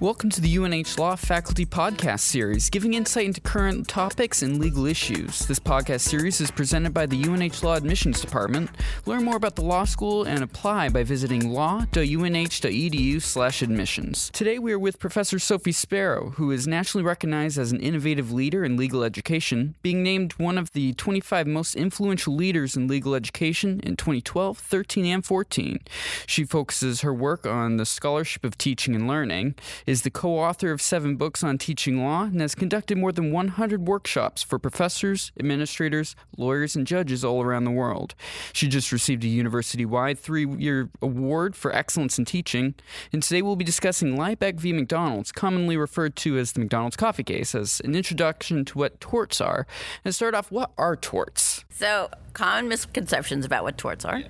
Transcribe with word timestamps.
Welcome 0.00 0.30
to 0.30 0.40
the 0.40 0.56
UNH 0.56 0.98
Law 0.98 1.14
Faculty 1.14 1.64
Podcast 1.64 2.18
Series, 2.20 2.68
giving 2.68 2.94
insight 2.94 3.26
into 3.26 3.40
current 3.40 3.86
topics 3.86 4.42
and 4.42 4.58
legal 4.58 4.86
issues. 4.86 5.46
This 5.46 5.60
podcast 5.60 6.00
series 6.00 6.40
is 6.40 6.50
presented 6.50 6.92
by 6.92 7.06
the 7.06 7.22
UNH 7.22 7.62
Law 7.62 7.76
Admissions 7.76 8.20
Department. 8.20 8.70
Learn 9.06 9.22
more 9.22 9.36
about 9.36 9.54
the 9.54 9.62
law 9.62 9.84
school 9.84 10.24
and 10.24 10.42
apply 10.42 10.88
by 10.88 11.04
visiting 11.04 11.48
law.unh.edu/admissions. 11.48 14.30
Today 14.32 14.58
we 14.58 14.72
are 14.72 14.80
with 14.80 14.98
Professor 14.98 15.38
Sophie 15.38 15.70
Sparrow, 15.70 16.30
who 16.30 16.50
is 16.50 16.66
nationally 16.66 17.04
recognized 17.04 17.56
as 17.56 17.70
an 17.70 17.78
innovative 17.78 18.32
leader 18.32 18.64
in 18.64 18.76
legal 18.76 19.04
education, 19.04 19.76
being 19.80 20.02
named 20.02 20.32
one 20.32 20.58
of 20.58 20.72
the 20.72 20.94
25 20.94 21.46
most 21.46 21.76
influential 21.76 22.34
leaders 22.34 22.76
in 22.76 22.88
legal 22.88 23.14
education 23.14 23.78
in 23.84 23.94
2012, 23.94 24.58
13, 24.58 25.06
and 25.06 25.24
14. 25.24 25.78
She 26.26 26.44
focuses 26.44 27.02
her 27.02 27.14
work 27.14 27.46
on 27.46 27.76
the 27.76 27.86
scholarship 27.86 28.44
of 28.44 28.58
teaching 28.58 28.96
and 28.96 29.06
learning 29.06 29.54
is 29.86 30.02
the 30.02 30.10
co 30.10 30.38
author 30.38 30.70
of 30.70 30.80
seven 30.80 31.16
books 31.16 31.42
on 31.42 31.58
teaching 31.58 32.02
law 32.02 32.24
and 32.24 32.40
has 32.40 32.54
conducted 32.54 32.98
more 32.98 33.12
than 33.12 33.32
100 33.32 33.86
workshops 33.86 34.42
for 34.42 34.58
professors, 34.58 35.32
administrators, 35.38 36.16
lawyers, 36.36 36.76
and 36.76 36.86
judges 36.86 37.24
all 37.24 37.42
around 37.42 37.64
the 37.64 37.70
world. 37.70 38.14
She 38.52 38.68
just 38.68 38.92
received 38.92 39.24
a 39.24 39.28
university 39.28 39.84
wide 39.84 40.18
three 40.18 40.46
year 40.46 40.90
award 41.02 41.56
for 41.56 41.74
excellence 41.74 42.18
in 42.18 42.24
teaching, 42.24 42.74
and 43.12 43.22
today 43.22 43.42
we'll 43.42 43.56
be 43.56 43.64
discussing 43.64 44.16
Liebeck 44.16 44.58
v. 44.58 44.72
McDonald's, 44.72 45.32
commonly 45.32 45.76
referred 45.76 46.16
to 46.16 46.38
as 46.38 46.52
the 46.52 46.60
McDonald's 46.60 46.96
coffee 46.96 47.24
case, 47.24 47.54
as 47.54 47.80
an 47.84 47.94
introduction 47.94 48.64
to 48.64 48.78
what 48.78 49.00
torts 49.00 49.40
are. 49.40 49.66
And 50.04 50.14
start 50.14 50.34
off, 50.34 50.50
what 50.50 50.72
are 50.78 50.96
torts? 50.96 51.64
So, 51.70 52.08
common 52.34 52.68
misconceptions 52.68 53.44
about 53.44 53.64
what 53.64 53.78
torts 53.78 54.04
are. 54.04 54.18
Yeah. 54.18 54.28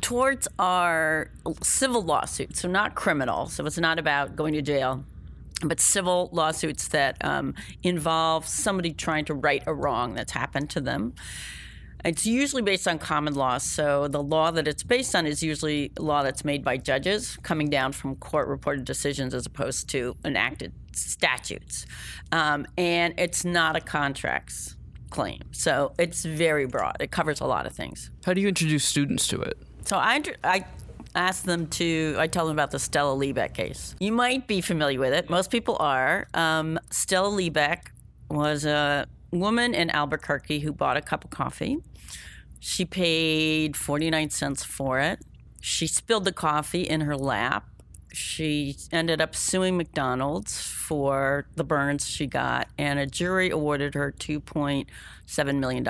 Torts 0.00 0.48
are 0.58 1.30
civil 1.62 2.02
lawsuits, 2.02 2.60
so 2.60 2.68
not 2.68 2.94
criminal. 2.94 3.46
So 3.48 3.66
it's 3.66 3.78
not 3.78 3.98
about 3.98 4.36
going 4.36 4.54
to 4.54 4.62
jail, 4.68 5.04
but 5.64 5.80
civil 5.80 6.28
lawsuits 6.30 6.88
that 6.88 7.16
um, 7.24 7.54
involve 7.82 8.46
somebody 8.46 8.92
trying 8.92 9.24
to 9.24 9.34
right 9.34 9.62
a 9.66 9.72
wrong 9.72 10.14
that's 10.14 10.32
happened 10.32 10.68
to 10.70 10.80
them. 10.80 11.14
It's 12.04 12.24
usually 12.26 12.62
based 12.62 12.86
on 12.86 12.98
common 12.98 13.34
law. 13.34 13.58
So 13.58 14.06
the 14.08 14.22
law 14.22 14.52
that 14.52 14.68
it's 14.68 14.84
based 14.84 15.16
on 15.16 15.26
is 15.26 15.42
usually 15.42 15.90
law 15.98 16.22
that's 16.22 16.44
made 16.44 16.62
by 16.62 16.76
judges 16.76 17.38
coming 17.42 17.70
down 17.70 17.92
from 17.92 18.14
court 18.16 18.46
reported 18.46 18.84
decisions 18.84 19.34
as 19.34 19.46
opposed 19.46 19.88
to 19.90 20.14
enacted 20.24 20.72
statutes. 20.92 21.86
Um, 22.30 22.66
and 22.76 23.14
it's 23.18 23.44
not 23.44 23.74
a 23.74 23.80
contracts 23.80 24.76
claim. 25.10 25.40
So 25.50 25.92
it's 25.98 26.24
very 26.24 26.66
broad. 26.66 26.98
It 27.00 27.10
covers 27.10 27.40
a 27.40 27.46
lot 27.46 27.66
of 27.66 27.72
things. 27.72 28.10
How 28.24 28.34
do 28.34 28.40
you 28.40 28.48
introduce 28.48 28.84
students 28.84 29.26
to 29.28 29.40
it? 29.40 29.56
So 29.84 29.96
I, 29.96 30.22
I 30.44 30.64
ask 31.18 31.44
them 31.44 31.66
to, 31.66 32.16
I 32.18 32.26
tell 32.26 32.46
them 32.46 32.54
about 32.54 32.70
the 32.70 32.78
Stella 32.78 33.16
Liebeck 33.16 33.54
case. 33.54 33.94
You 33.98 34.12
might 34.12 34.46
be 34.46 34.60
familiar 34.60 34.98
with 34.98 35.12
it. 35.12 35.28
Most 35.28 35.50
people 35.50 35.76
are. 35.80 36.28
Um, 36.34 36.78
Stella 36.90 37.30
Liebeck 37.30 37.90
was 38.30 38.64
a 38.64 39.06
woman 39.30 39.74
in 39.74 39.90
Albuquerque 39.90 40.60
who 40.60 40.72
bought 40.72 40.96
a 40.96 41.02
cup 41.02 41.24
of 41.24 41.30
coffee. 41.30 41.78
She 42.60 42.84
paid 42.84 43.76
49 43.76 44.30
cents 44.30 44.64
for 44.64 45.00
it. 45.00 45.20
She 45.60 45.86
spilled 45.86 46.24
the 46.24 46.32
coffee 46.32 46.82
in 46.82 47.02
her 47.02 47.16
lap 47.16 47.68
she 48.12 48.76
ended 48.92 49.20
up 49.20 49.34
suing 49.34 49.76
McDonald's 49.76 50.60
for 50.60 51.46
the 51.56 51.64
burns 51.64 52.06
she 52.06 52.26
got, 52.26 52.68
and 52.78 52.98
a 52.98 53.06
jury 53.06 53.50
awarded 53.50 53.94
her 53.94 54.12
$2.7 54.12 55.58
million. 55.58 55.86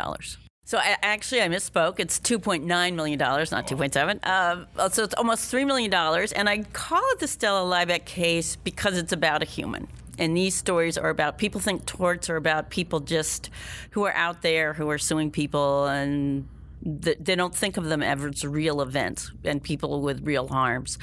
So 0.69 0.77
I, 0.77 0.99
actually, 1.03 1.41
I 1.41 1.49
misspoke. 1.49 1.99
It's 1.99 2.21
$2.9 2.21 2.67
million, 2.95 3.19
not 3.19 3.49
2.7. 3.67 4.19
Uh, 4.23 4.91
so 4.91 5.03
it's 5.03 5.15
almost 5.15 5.51
$3 5.51 5.67
million. 5.67 5.91
And 6.37 6.47
I 6.47 6.59
call 6.75 7.01
it 7.13 7.21
the 7.21 7.27
Stella 7.27 7.65
Liebeck 7.65 8.05
case 8.05 8.57
because 8.57 8.99
it's 8.99 9.15
about 9.15 9.41
a 9.41 9.47
human. 9.47 9.89
And 10.19 10.37
these 10.37 10.55
stories 10.55 10.99
are 10.99 11.09
about 11.09 11.39
people 11.39 11.59
think 11.59 11.87
torts 11.87 12.29
are 12.29 12.37
about 12.37 12.69
people 12.69 13.01
just 13.01 13.49
who 13.93 14.05
are 14.05 14.12
out 14.12 14.43
there 14.43 14.75
who 14.75 14.91
are 14.91 14.99
suing 14.99 15.31
people 15.31 15.87
and 15.87 16.47
they 16.88 17.34
don't 17.34 17.54
think 17.54 17.76
of 17.76 17.84
them 17.84 18.03
as 18.03 18.44
real 18.44 18.81
events 18.81 19.31
and 19.44 19.62
people 19.62 20.00
with 20.00 20.26
real 20.26 20.49
harms. 20.49 20.99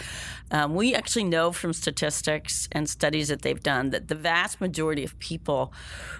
Um, 0.51 0.73
we 0.73 0.95
actually 0.95 1.25
know 1.25 1.51
from 1.51 1.73
statistics 1.73 2.67
and 2.71 2.89
studies 2.89 3.27
that 3.27 3.43
they've 3.43 3.61
done 3.61 3.91
that 3.91 4.07
the 4.07 4.15
vast 4.15 4.59
majority 4.59 5.03
of 5.03 5.17
people 5.19 5.71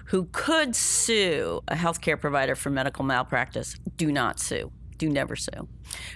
who 0.06 0.28
could 0.32 0.76
sue 0.76 1.62
a 1.68 1.74
healthcare 1.74 2.20
provider 2.20 2.54
for 2.54 2.70
medical 2.70 3.04
malpractice 3.04 3.76
do 3.96 4.12
not 4.12 4.38
sue 4.38 4.70
do 4.98 5.08
never 5.08 5.36
sue. 5.36 5.68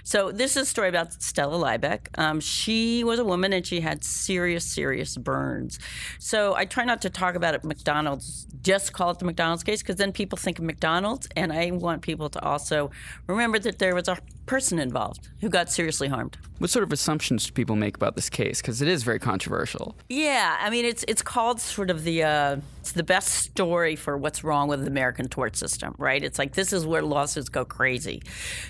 So 0.03 0.31
this 0.31 0.57
is 0.57 0.63
a 0.63 0.65
story 0.65 0.89
about 0.89 1.21
Stella 1.21 1.57
Liebeck. 1.57 2.07
Um, 2.17 2.39
she 2.39 3.03
was 3.03 3.19
a 3.19 3.25
woman 3.25 3.53
and 3.53 3.65
she 3.65 3.81
had 3.81 4.03
serious, 4.03 4.65
serious 4.65 5.17
burns. 5.17 5.79
So 6.19 6.55
I 6.55 6.65
try 6.65 6.83
not 6.83 7.01
to 7.03 7.09
talk 7.09 7.35
about 7.35 7.55
it 7.55 7.63
McDonald's, 7.63 8.47
just 8.61 8.93
call 8.93 9.11
it 9.11 9.19
the 9.19 9.25
McDonald's 9.25 9.63
case, 9.63 9.81
because 9.81 9.95
then 9.95 10.11
people 10.11 10.37
think 10.37 10.59
of 10.59 10.65
McDonald's, 10.65 11.27
and 11.35 11.51
I 11.51 11.71
want 11.71 12.01
people 12.01 12.29
to 12.29 12.43
also 12.43 12.91
remember 13.27 13.59
that 13.59 13.79
there 13.79 13.95
was 13.95 14.07
a 14.07 14.17
person 14.51 14.79
involved 14.79 15.29
who 15.39 15.47
got 15.47 15.71
seriously 15.71 16.09
harmed. 16.09 16.37
What 16.57 16.69
sort 16.69 16.83
of 16.83 16.91
assumptions 16.91 17.45
do 17.45 17.53
people 17.53 17.77
make 17.77 17.95
about 17.95 18.15
this 18.15 18.29
case? 18.29 18.61
Because 18.61 18.81
it 18.81 18.89
is 18.89 19.01
very 19.01 19.17
controversial. 19.17 19.95
Yeah, 20.09 20.57
I 20.59 20.69
mean, 20.69 20.83
it's 20.83 21.05
it's 21.07 21.23
called 21.23 21.61
sort 21.61 21.89
of 21.89 22.03
the 22.03 22.23
uh, 22.23 22.57
it's 22.81 22.91
the 22.91 23.03
best 23.03 23.29
story 23.29 23.95
for 23.95 24.17
what's 24.17 24.43
wrong 24.43 24.67
with 24.67 24.81
the 24.81 24.87
American 24.87 25.27
tort 25.27 25.55
system, 25.55 25.95
right? 25.97 26.23
It's 26.23 26.37
like 26.37 26.53
this 26.53 26.73
is 26.73 26.85
where 26.85 27.01
lawsuits 27.01 27.49
go 27.49 27.63
crazy. 27.63 28.21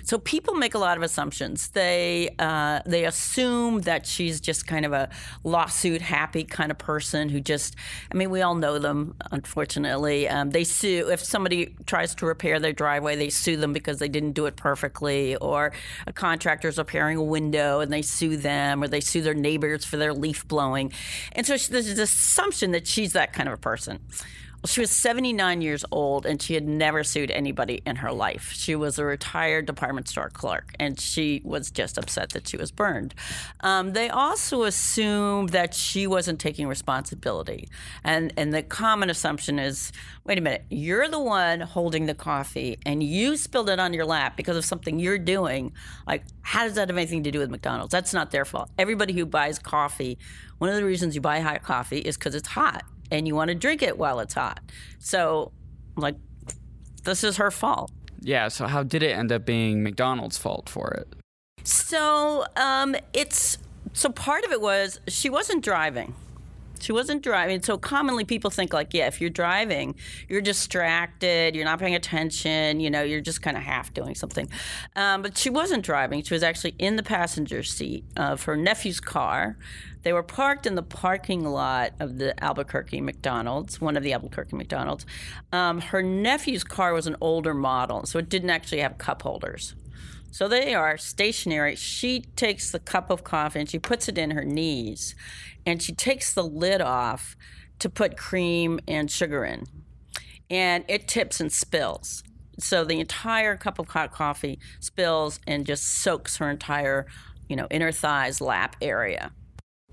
So 0.03 0.19
people 0.19 0.53
make 0.53 0.73
a 0.73 0.77
lot 0.77 0.95
of 0.97 1.03
assumptions. 1.03 1.69
They 1.69 2.29
uh, 2.39 2.81
they 2.85 3.05
assume 3.05 3.81
that 3.81 4.05
she's 4.05 4.39
just 4.39 4.67
kind 4.67 4.85
of 4.85 4.93
a 4.93 5.09
lawsuit 5.43 6.01
happy 6.01 6.43
kind 6.43 6.71
of 6.71 6.77
person 6.77 7.27
who 7.27 7.41
just, 7.41 7.75
I 8.11 8.15
mean, 8.15 8.29
we 8.29 8.41
all 8.41 8.55
know 8.55 8.79
them. 8.79 9.15
Unfortunately, 9.31 10.29
um, 10.29 10.51
they 10.51 10.63
sue 10.63 11.09
if 11.09 11.21
somebody 11.21 11.75
tries 11.85 12.15
to 12.15 12.25
repair 12.25 12.59
their 12.59 12.73
driveway, 12.73 13.15
they 13.15 13.29
sue 13.29 13.57
them 13.57 13.73
because 13.73 13.97
they 13.99 14.09
didn't 14.09 14.33
do 14.33 14.45
it 14.45 14.55
perfectly, 14.55 15.35
or 15.37 15.70
a 16.07 16.13
contractor's 16.13 16.77
repairing 16.77 17.17
a 17.17 17.23
window 17.23 17.79
and 17.79 17.91
they 17.91 18.01
sue 18.01 18.37
them, 18.37 18.83
or 18.83 18.87
they 18.87 19.01
sue 19.01 19.21
their 19.21 19.33
neighbors 19.33 19.85
for 19.85 19.97
their 19.97 20.13
leaf 20.13 20.47
blowing. 20.47 20.91
And 21.33 21.45
so 21.45 21.57
there's 21.57 21.95
this 21.95 22.13
assumption 22.13 22.71
that 22.71 22.87
she's 22.87 23.13
that 23.13 23.33
kind 23.33 23.47
of 23.47 23.53
a 23.53 23.57
person. 23.57 23.99
She 24.63 24.79
was 24.79 24.91
79 24.91 25.61
years 25.61 25.83
old 25.91 26.27
and 26.27 26.39
she 26.39 26.53
had 26.53 26.67
never 26.67 27.03
sued 27.03 27.31
anybody 27.31 27.81
in 27.83 27.95
her 27.95 28.11
life. 28.11 28.51
She 28.53 28.75
was 28.75 28.99
a 28.99 29.05
retired 29.05 29.65
department 29.65 30.07
store 30.07 30.29
clerk 30.29 30.73
and 30.79 30.99
she 30.99 31.41
was 31.43 31.71
just 31.71 31.97
upset 31.97 32.29
that 32.31 32.47
she 32.47 32.57
was 32.57 32.71
burned. 32.71 33.15
Um, 33.61 33.93
they 33.93 34.09
also 34.09 34.63
assumed 34.63 35.49
that 35.49 35.73
she 35.73 36.05
wasn't 36.05 36.39
taking 36.39 36.67
responsibility. 36.67 37.69
And, 38.03 38.33
and 38.37 38.53
the 38.53 38.61
common 38.61 39.09
assumption 39.09 39.57
is 39.57 39.91
wait 40.25 40.37
a 40.37 40.41
minute, 40.41 40.63
you're 40.69 41.07
the 41.07 41.19
one 41.19 41.61
holding 41.61 42.05
the 42.05 42.13
coffee 42.13 42.77
and 42.85 43.01
you 43.01 43.37
spilled 43.37 43.69
it 43.69 43.79
on 43.79 43.93
your 43.93 44.05
lap 44.05 44.37
because 44.37 44.57
of 44.57 44.63
something 44.63 44.99
you're 44.99 45.17
doing. 45.17 45.73
Like, 46.05 46.23
how 46.43 46.65
does 46.65 46.75
that 46.75 46.89
have 46.89 46.97
anything 46.97 47.23
to 47.23 47.31
do 47.31 47.39
with 47.39 47.49
McDonald's? 47.49 47.91
That's 47.91 48.13
not 48.13 48.29
their 48.29 48.45
fault. 48.45 48.69
Everybody 48.77 49.13
who 49.13 49.25
buys 49.25 49.57
coffee, 49.57 50.19
one 50.59 50.69
of 50.69 50.75
the 50.75 50.85
reasons 50.85 51.15
you 51.15 51.21
buy 51.21 51.39
hot 51.39 51.63
coffee 51.63 51.99
is 51.99 52.15
because 52.15 52.35
it's 52.35 52.49
hot 52.49 52.83
and 53.11 53.27
you 53.27 53.35
want 53.35 53.49
to 53.49 53.55
drink 53.55 53.83
it 53.83 53.97
while 53.97 54.19
it's 54.19 54.33
hot. 54.33 54.59
So, 54.99 55.51
like, 55.97 56.15
this 57.03 57.23
is 57.23 57.37
her 57.37 57.51
fault. 57.51 57.91
Yeah. 58.21 58.47
So, 58.47 58.67
how 58.67 58.83
did 58.83 59.03
it 59.03 59.11
end 59.11 59.31
up 59.31 59.45
being 59.45 59.83
McDonald's 59.83 60.37
fault 60.37 60.69
for 60.69 60.91
it? 60.91 61.07
So, 61.63 62.45
um, 62.55 62.95
it's 63.13 63.57
so 63.93 64.09
part 64.09 64.43
of 64.45 64.51
it 64.51 64.61
was 64.61 64.99
she 65.07 65.29
wasn't 65.29 65.63
driving. 65.63 66.15
She 66.81 66.91
wasn't 66.91 67.21
driving. 67.21 67.61
So 67.61 67.77
commonly 67.77 68.25
people 68.25 68.49
think 68.49 68.73
like, 68.73 68.93
yeah, 68.93 69.07
if 69.07 69.21
you're 69.21 69.29
driving, 69.29 69.95
you're 70.27 70.41
distracted, 70.41 71.55
you're 71.55 71.65
not 71.65 71.79
paying 71.79 71.95
attention, 71.95 72.79
you 72.79 72.89
know, 72.89 73.03
you're 73.03 73.21
just 73.21 73.41
kind 73.41 73.57
of 73.57 73.63
half 73.63 73.93
doing 73.93 74.15
something. 74.15 74.49
Um, 74.95 75.21
but 75.21 75.37
she 75.37 75.49
wasn't 75.49 75.83
driving. 75.83 76.23
She 76.23 76.33
was 76.33 76.43
actually 76.43 76.75
in 76.79 76.95
the 76.95 77.03
passenger 77.03 77.63
seat 77.63 78.03
of 78.17 78.43
her 78.43 78.55
nephew's 78.55 78.99
car. 78.99 79.57
They 80.03 80.13
were 80.13 80.23
parked 80.23 80.65
in 80.65 80.75
the 80.75 80.83
parking 80.83 81.45
lot 81.45 81.93
of 81.99 82.17
the 82.17 82.41
Albuquerque 82.43 83.01
McDonald's, 83.01 83.79
one 83.79 83.95
of 83.95 84.03
the 84.03 84.13
Albuquerque 84.13 84.55
McDonald's. 84.55 85.05
Um, 85.51 85.79
her 85.81 86.01
nephew's 86.01 86.63
car 86.63 86.93
was 86.93 87.05
an 87.05 87.15
older 87.21 87.53
model, 87.53 88.05
so 88.05 88.17
it 88.17 88.27
didn't 88.27 88.49
actually 88.49 88.79
have 88.79 88.97
cup 88.97 89.21
holders. 89.21 89.75
So 90.31 90.47
they 90.47 90.73
are 90.73 90.97
stationary. 90.97 91.75
She 91.75 92.21
takes 92.21 92.71
the 92.71 92.79
cup 92.79 93.09
of 93.09 93.23
coffee 93.23 93.59
and 93.59 93.69
she 93.69 93.79
puts 93.79 94.07
it 94.07 94.17
in 94.17 94.31
her 94.31 94.45
knees 94.45 95.13
and 95.65 95.81
she 95.81 95.93
takes 95.93 96.33
the 96.33 96.43
lid 96.43 96.81
off 96.81 97.35
to 97.79 97.89
put 97.89 98.17
cream 98.17 98.79
and 98.87 99.11
sugar 99.11 99.43
in. 99.43 99.65
And 100.49 100.85
it 100.87 101.07
tips 101.07 101.39
and 101.41 101.51
spills. 101.51 102.23
So 102.59 102.83
the 102.85 102.99
entire 102.99 103.57
cup 103.57 103.77
of 103.77 103.89
hot 103.89 104.11
coffee 104.11 104.59
spills 104.79 105.39
and 105.47 105.65
just 105.65 105.83
soaks 105.83 106.37
her 106.37 106.49
entire, 106.49 107.07
you 107.49 107.55
know, 107.55 107.67
inner 107.69 107.91
thighs, 107.91 108.39
lap 108.39 108.75
area. 108.81 109.31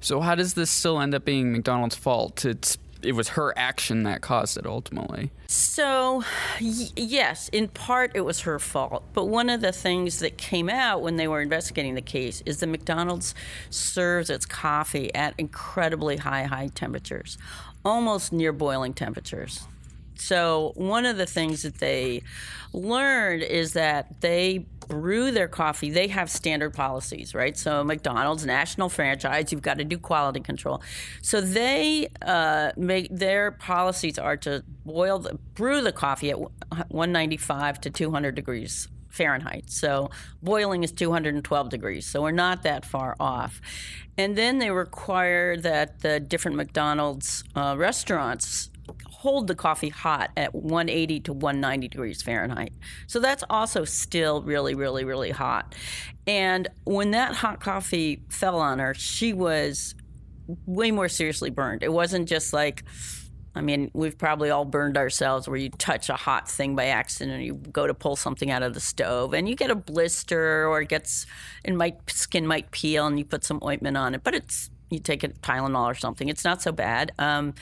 So 0.01 0.21
how 0.21 0.37
does 0.37 0.55
this 0.55 0.71
still 0.71 1.01
end 1.01 1.15
up 1.15 1.25
being 1.25 1.53
McDonald's 1.53 1.97
fault? 1.97 2.45
It's 2.45 2.79
it 3.03 3.13
was 3.13 3.31
her 3.31 3.57
action 3.57 4.03
that 4.03 4.21
caused 4.21 4.57
it 4.57 4.67
ultimately. 4.67 5.31
So, 5.47 6.25
y- 6.61 6.89
yes, 6.97 7.49
in 7.51 7.69
part 7.69 8.13
it 8.15 8.23
was 8.23 8.41
her 8.41 8.59
fault. 8.59 9.05
But 9.13 9.27
one 9.27 9.49
of 9.49 9.61
the 9.61 9.73
things 9.73 10.19
that 10.19 10.37
came 10.37 10.69
out 10.69 11.03
when 11.03 11.17
they 11.17 11.29
were 11.29 11.41
investigating 11.41 11.95
the 11.95 12.03
case 12.03 12.43
is 12.45 12.61
that 12.61 12.67
McDonald's 12.67 13.35
serves 13.71 14.31
its 14.31 14.47
coffee 14.47 15.15
at 15.15 15.35
incredibly 15.39 16.17
high, 16.17 16.45
high 16.45 16.69
temperatures, 16.75 17.39
almost 17.85 18.33
near 18.33 18.53
boiling 18.53 18.95
temperatures. 18.95 19.67
So, 20.17 20.73
one 20.75 21.07
of 21.07 21.17
the 21.17 21.27
things 21.27 21.63
that 21.63 21.79
they 21.79 22.23
learned 22.73 23.43
is 23.43 23.75
that 23.75 24.21
they 24.21 24.67
brew 24.89 25.31
their 25.31 25.49
coffee. 25.49 25.91
They 25.91 26.09
have 26.09 26.31
standard 26.31 26.75
policies, 26.75 27.35
right? 27.35 27.57
So, 27.57 27.85
McDonald's, 27.85 28.45
national 28.45 28.89
franchise, 28.89 29.53
you've 29.53 29.63
got 29.63 29.79
to 29.79 29.85
do 29.85 29.99
quality 29.99 30.41
control. 30.41 30.83
So, 31.23 31.41
they 31.41 32.09
uh, 32.23 32.73
make 32.77 33.09
their 33.11 33.53
policies 33.53 34.19
are 34.19 34.37
to 34.39 34.65
boil, 34.85 35.19
the, 35.21 35.39
brew 35.55 35.81
the 35.81 35.93
coffee 35.93 36.31
at 36.31 36.39
195 36.41 37.81
to 37.83 37.91
200 37.91 38.35
degrees 38.35 38.89
Fahrenheit. 39.09 39.71
So 39.71 40.11
boiling 40.43 40.85
is 40.85 40.93
212 40.93 41.69
degrees. 41.69 42.07
So 42.07 42.23
we're 42.23 42.31
not 42.31 42.63
that 42.63 42.85
far 42.85 43.17
off. 43.19 43.61
And 44.17 44.37
then 44.37 44.59
they 44.59 44.71
require 44.71 45.57
that 45.57 46.01
the 46.01 46.21
different 46.21 46.57
McDonald's 46.57 47.45
uh, 47.55 47.75
restaurants 47.77 48.71
hold 49.19 49.49
the 49.49 49.55
coffee 49.57 49.89
hot 49.89 50.31
at 50.37 50.55
180 50.55 51.19
to 51.19 51.33
190 51.33 51.89
degrees 51.89 52.23
Fahrenheit. 52.23 52.73
So 53.09 53.19
that's 53.19 53.43
also 53.51 53.85
still 53.85 54.43
really, 54.43 54.77
really, 54.77 55.05
really 55.05 55.33
hot. 55.33 55.75
And 56.29 56.69
when 56.85 57.11
that 57.11 57.35
hot 57.35 57.59
coffee 57.59 58.23
fell 58.29 58.61
on 58.61 58.79
her, 58.79 58.95
she 58.95 59.33
was 59.33 59.97
way 60.67 60.93
more 60.93 61.09
seriously 61.09 61.51
burned. 61.51 61.83
It 61.83 61.93
wasn't 61.93 62.29
just 62.29 62.53
like, 62.53 62.85
I 63.57 63.61
mean, 63.61 63.91
we've 63.93 64.17
probably 64.17 64.51
all 64.51 64.65
burned 64.65 64.97
ourselves 64.97 65.49
where 65.49 65.57
you 65.57 65.71
touch 65.71 66.09
a 66.09 66.15
hot 66.15 66.49
thing 66.49 66.77
by 66.77 66.87
accident 66.87 67.39
and 67.39 67.45
you 67.45 67.55
go 67.55 67.89
to 67.89 67.95
pull 67.95 68.15
something 68.15 68.53
out 68.53 68.63
of 68.63 68.73
the 68.73 68.81
stove 68.81 69.35
and 69.35 69.49
you 69.49 69.57
get 69.57 69.73
a 69.73 69.75
blister 69.75 70.69
or 70.69 70.83
it 70.83 70.89
gets, 70.89 71.27
and 71.65 71.77
my 71.77 71.93
skin 72.07 72.47
might 72.47 72.71
peel 72.71 73.09
and 73.09 73.19
you 73.19 73.25
put 73.25 73.43
some 73.43 73.59
ointment 73.65 73.97
on 73.97 74.15
it, 74.15 74.23
but 74.23 74.37
it's, 74.37 74.71
you 74.91 75.01
take 75.01 75.25
a 75.25 75.29
Tylenol 75.29 75.87
or 75.87 75.97
something. 75.97 76.29
It's 76.29 76.45
not 76.45 76.63
so 76.63 76.71
bad. 76.71 77.11
Um, 77.19 77.55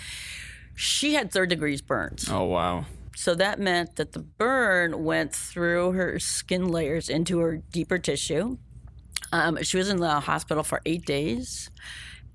she 0.76 1.14
had 1.14 1.32
third 1.32 1.48
degrees 1.48 1.82
burns. 1.82 2.28
Oh, 2.30 2.44
wow. 2.44 2.84
So 3.16 3.34
that 3.34 3.58
meant 3.58 3.96
that 3.96 4.12
the 4.12 4.18
burn 4.20 5.02
went 5.02 5.34
through 5.34 5.92
her 5.92 6.18
skin 6.18 6.68
layers 6.68 7.08
into 7.08 7.38
her 7.38 7.56
deeper 7.56 7.98
tissue. 7.98 8.58
Um, 9.32 9.60
she 9.62 9.78
was 9.78 9.88
in 9.88 9.96
the 9.96 10.20
hospital 10.20 10.62
for 10.62 10.82
eight 10.84 11.06
days 11.06 11.70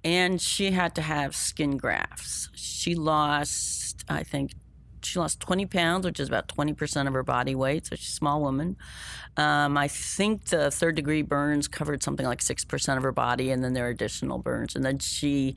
and 0.04 0.42
she 0.42 0.72
had 0.72 0.96
to 0.96 1.02
have 1.04 1.36
skin 1.36 1.78
grafts. 1.78 2.50
She 2.56 2.96
lost, 2.96 4.04
I 4.10 4.24
think, 4.24 4.54
she 5.06 5.20
lost 5.20 5.40
20 5.40 5.66
pounds, 5.66 6.06
which 6.06 6.20
is 6.20 6.28
about 6.28 6.48
20% 6.48 7.08
of 7.08 7.14
her 7.14 7.24
body 7.24 7.56
weight. 7.56 7.88
So 7.88 7.96
she's 7.96 8.08
a 8.08 8.12
small 8.12 8.42
woman. 8.42 8.78
Um, 9.38 9.78
I 9.78 9.88
think 9.88 10.46
the 10.46 10.72
third 10.72 10.96
degree 10.96 11.22
burns 11.22 11.68
covered 11.68 12.04
something 12.04 12.26
like 12.26 12.40
6% 12.40 12.98
of 12.98 13.04
her 13.04 13.12
body, 13.12 13.52
and 13.52 13.64
then 13.64 13.74
there 13.74 13.88
are 13.88 13.90
additional 13.90 14.38
burns. 14.40 14.76
And 14.76 14.84
then 14.84 15.00
she, 15.00 15.56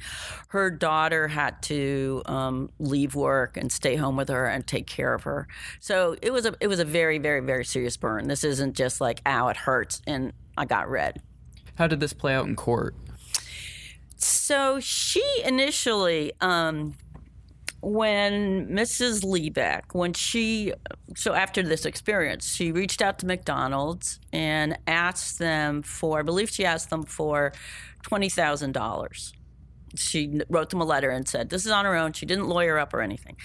her 0.49 0.71
daughter 0.71 1.29
had 1.29 1.61
to 1.65 2.23
um, 2.27 2.71
leave 2.79 3.15
work 3.15 3.57
and 3.57 3.71
stay 3.71 3.97
home 3.97 4.17
with 4.17 4.29
her 4.29 4.47
and 4.47 4.67
take 4.67 4.87
care 4.87 5.15
of 5.15 5.25
her. 5.25 5.49
So 5.81 6.17
it 6.23 6.33
was 6.33 6.47
a, 6.47 6.55
it 6.61 6.69
was 6.69 6.79
a 6.79 6.85
very, 6.85 7.19
very, 7.19 7.41
very 7.41 7.65
serious 7.65 7.97
burn. 7.97 8.29
This 8.29 8.45
isn't 8.45 8.75
just 8.75 9.01
like, 9.01 9.21
ow, 9.27 9.49
it 9.49 9.57
hurts, 9.57 10.03
and 10.07 10.33
I 10.57 10.65
got 10.65 10.89
red. 10.89 11.21
How 11.77 11.87
did 11.87 12.01
this 12.01 12.13
play 12.13 12.35
out 12.35 12.47
in 12.47 12.55
court? 12.55 12.95
So 14.17 14.81
she 14.81 15.23
initially, 15.45 16.33
um, 16.41 16.95
when 17.85 18.69
Mrs. 18.69 19.25
Liebeck, 19.25 19.83
when 19.93 20.13
she, 20.13 20.73
so 21.17 21.35
after 21.35 21.63
this 21.63 21.85
experience, 21.85 22.55
she 22.55 22.73
reached 22.73 23.03
out 23.03 23.19
to 23.21 23.27
McDonald's 23.27 24.21
and 24.33 24.79
asked 24.87 25.39
them 25.39 25.83
for, 25.83 26.21
I 26.21 26.23
believe 26.23 26.51
she 26.51 26.65
asked 26.65 26.91
them 26.91 27.03
for 27.05 27.53
$20,000. 28.05 29.33
She 29.97 30.41
wrote 30.49 30.71
them 30.71 30.81
a 30.81 30.85
letter 30.85 31.11
and 31.11 31.29
said, 31.29 31.51
This 31.51 31.67
is 31.67 31.71
on 31.71 31.85
her 31.85 31.95
own. 31.95 32.13
She 32.13 32.27
didn't 32.27 32.49
lawyer 32.49 32.79
up 32.79 32.93
or 32.95 33.01
anything. 33.01 33.37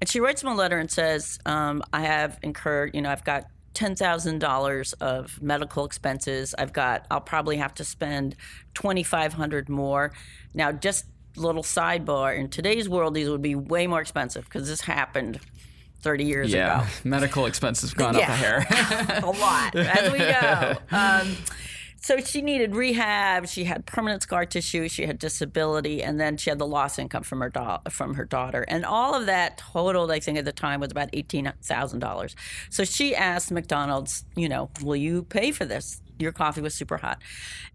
And 0.00 0.08
she 0.08 0.18
writes 0.18 0.42
them 0.42 0.50
a 0.50 0.54
letter 0.54 0.78
and 0.78 0.90
says, 0.90 1.38
um, 1.46 1.82
I 1.92 2.00
have 2.00 2.40
incurred, 2.42 2.90
you 2.92 3.02
know, 3.02 3.10
I've 3.10 3.22
got 3.22 3.46
$10,000 3.74 4.94
of 5.00 5.40
medical 5.40 5.84
expenses. 5.84 6.54
I've 6.58 6.72
got, 6.72 7.06
I'll 7.10 7.20
probably 7.20 7.56
have 7.58 7.74
to 7.74 7.84
spend 7.84 8.36
2,500 8.74 9.68
more. 9.68 10.12
Now, 10.54 10.72
just 10.72 11.06
little 11.36 11.62
sidebar 11.62 12.36
in 12.36 12.48
today's 12.48 12.88
world, 12.88 13.14
these 13.14 13.28
would 13.28 13.42
be 13.42 13.54
way 13.54 13.86
more 13.86 14.00
expensive 14.00 14.44
because 14.44 14.68
this 14.68 14.82
happened 14.82 15.40
30 16.02 16.24
years 16.24 16.52
yeah. 16.52 16.82
ago. 16.82 16.90
Medical 17.04 17.46
expenses 17.46 17.90
have 17.90 17.98
gone 17.98 18.16
up 18.16 18.22
a 18.22 18.24
hair. 18.24 18.66
a 19.22 19.26
lot, 19.26 19.74
as 19.74 20.12
we 20.12 20.18
know. 20.18 20.76
Um, 20.90 21.36
so 22.02 22.18
she 22.18 22.42
needed 22.42 22.74
rehab. 22.74 23.46
She 23.46 23.62
had 23.62 23.86
permanent 23.86 24.24
scar 24.24 24.44
tissue. 24.44 24.88
She 24.88 25.06
had 25.06 25.20
disability, 25.20 26.02
and 26.02 26.18
then 26.18 26.36
she 26.36 26.50
had 26.50 26.58
the 26.58 26.66
lost 26.66 26.98
income 26.98 27.22
from 27.22 27.40
her 27.40 27.48
da- 27.48 27.78
from 27.90 28.14
her 28.14 28.24
daughter, 28.24 28.64
and 28.66 28.84
all 28.84 29.14
of 29.14 29.26
that 29.26 29.58
totaled, 29.58 30.10
I 30.10 30.18
think, 30.18 30.36
at 30.36 30.44
the 30.44 30.52
time 30.52 30.80
was 30.80 30.90
about 30.90 31.10
eighteen 31.12 31.52
thousand 31.62 32.00
dollars. 32.00 32.34
So 32.70 32.82
she 32.82 33.14
asked 33.14 33.52
McDonald's, 33.52 34.24
you 34.34 34.48
know, 34.48 34.68
will 34.82 34.96
you 34.96 35.22
pay 35.22 35.52
for 35.52 35.64
this? 35.64 36.02
Your 36.18 36.32
coffee 36.32 36.60
was 36.60 36.74
super 36.74 36.96
hot, 36.96 37.22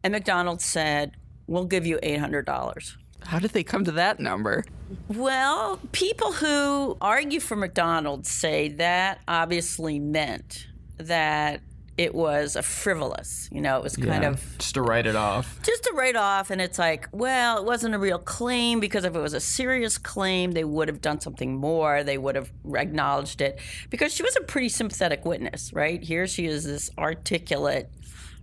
and 0.04 0.12
McDonald's 0.12 0.66
said, 0.66 1.16
we'll 1.48 1.66
give 1.66 1.86
you 1.86 1.98
eight 2.04 2.20
hundred 2.20 2.46
dollars. 2.46 2.98
How 3.24 3.40
did 3.40 3.52
they 3.52 3.64
come 3.64 3.84
to 3.86 3.92
that 3.94 4.20
number? 4.20 4.64
Well, 5.10 5.80
people 5.92 6.32
who 6.34 6.98
argue 7.02 7.40
for 7.40 7.56
McDonald's 7.56 8.30
say 8.30 8.70
that 8.70 9.20
obviously 9.28 10.00
meant 10.00 10.68
that 10.98 11.62
it 11.98 12.14
was 12.14 12.56
a 12.56 12.62
frivolous. 12.62 13.50
You 13.52 13.60
know, 13.60 13.78
it 13.78 13.84
was 13.84 13.96
kind 13.98 14.24
Yeah, 14.24 14.30
of 14.30 14.56
just 14.60 14.76
to 14.76 14.82
write 14.84 15.08
it 15.08 15.16
off. 15.16 15.60
just 15.64 15.84
to 15.86 15.94
write 15.94 16.16
off. 16.16 16.52
And 16.52 16.62
it's 16.62 16.78
like, 16.78 17.10
well, 17.12 17.58
it 17.58 17.66
wasn't 17.66 17.96
a 17.96 18.00
real 18.00 18.20
claim 18.20 18.80
because 18.80 19.04
if 19.04 19.16
it 19.16 19.20
was 19.20 19.34
a 19.34 19.40
serious 19.40 19.98
claim, 19.98 20.52
they 20.52 20.64
would 20.64 20.88
have 20.88 21.02
done 21.02 21.20
something 21.20 21.56
more. 21.56 22.04
They 22.04 22.20
would 22.20 22.36
have 22.36 22.52
acknowledged 22.76 23.42
it 23.42 23.60
because 23.90 24.14
she 24.14 24.22
was 24.24 24.36
a 24.36 24.42
pretty 24.42 24.70
sympathetic 24.70 25.26
witness, 25.26 25.74
right? 25.74 26.02
Here 26.02 26.28
she 26.28 26.46
is, 26.46 26.66
this 26.66 26.92
articulate, 27.00 27.90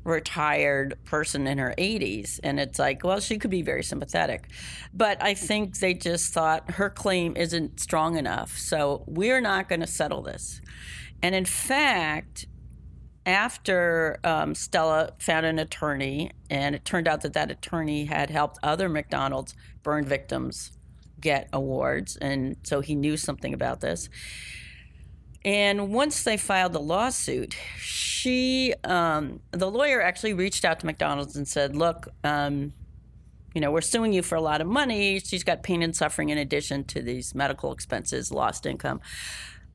retired 0.05 0.97
person 1.05 1.47
in 1.47 1.59
her 1.59 1.75
80s. 1.79 2.39
And 2.43 2.61
it's 2.61 2.79
like, 2.79 3.03
well, 3.03 3.21
she 3.21 3.39
could 3.39 3.51
be 3.51 3.63
very 3.63 3.83
sympathetic. 3.83 4.49
But 4.93 5.23
I 5.23 5.35
think 5.35 5.79
they 5.79 5.95
just 5.95 6.33
thought 6.33 6.73
her 6.73 6.91
claim 6.91 7.37
isn't 7.37 7.81
strong 7.81 8.17
enough. 8.17 8.57
So 8.59 9.05
we're 9.07 9.41
not 9.41 9.69
going 9.69 9.81
to 9.81 9.87
settle 9.87 10.23
this. 10.23 10.61
And 11.23 11.35
in 11.35 11.47
fact, 11.47 12.47
after 13.27 14.21
um, 14.25 14.55
Stella 14.55 15.13
found 15.19 15.47
an 15.47 15.59
attorney, 15.59 16.31
and 16.51 16.75
it 16.75 16.85
turned 16.85 17.09
out 17.09 17.23
that 17.23 17.33
that 17.33 17.51
attorney 17.51 18.05
had 18.05 18.31
helped 18.31 18.59
other 18.63 18.89
McDonald's 18.89 19.55
burn 19.83 20.05
victims 20.05 20.73
get 21.21 21.49
awards, 21.53 22.17
and 22.17 22.57
so 22.65 22.81
he 22.81 22.95
knew 22.95 23.17
something 23.17 23.55
about 23.55 23.81
this. 23.81 24.11
And 25.45 25.93
once 25.93 26.23
they 26.23 26.37
filed 26.37 26.73
the 26.73 26.81
lawsuit, 26.81 27.55
she, 27.79 28.73
um, 28.85 29.41
the 29.51 29.71
lawyer 29.71 30.01
actually 30.01 30.33
reached 30.33 30.65
out 30.65 30.81
to 30.81 30.87
McDonald's 30.87 31.37
and 31.37 31.47
said, 31.47 31.77
"Look, 31.77 32.09
um, 32.25 32.73
you 33.55 33.61
know, 33.61 33.71
we're 33.71 33.83
suing 33.83 34.13
you 34.13 34.23
for 34.23 34.37
a 34.37 34.41
lot 34.41 34.61
of 34.61 34.67
money. 34.67 35.21
She's 35.21 35.45
got 35.45 35.63
pain 35.63 35.83
and 35.83 35.95
suffering 35.95 36.31
in 36.31 36.39
addition 36.39 36.85
to 36.85 37.03
these 37.03 37.35
medical 37.35 37.73
expenses, 37.73 38.33
lost 38.33 38.65
income, 38.65 39.01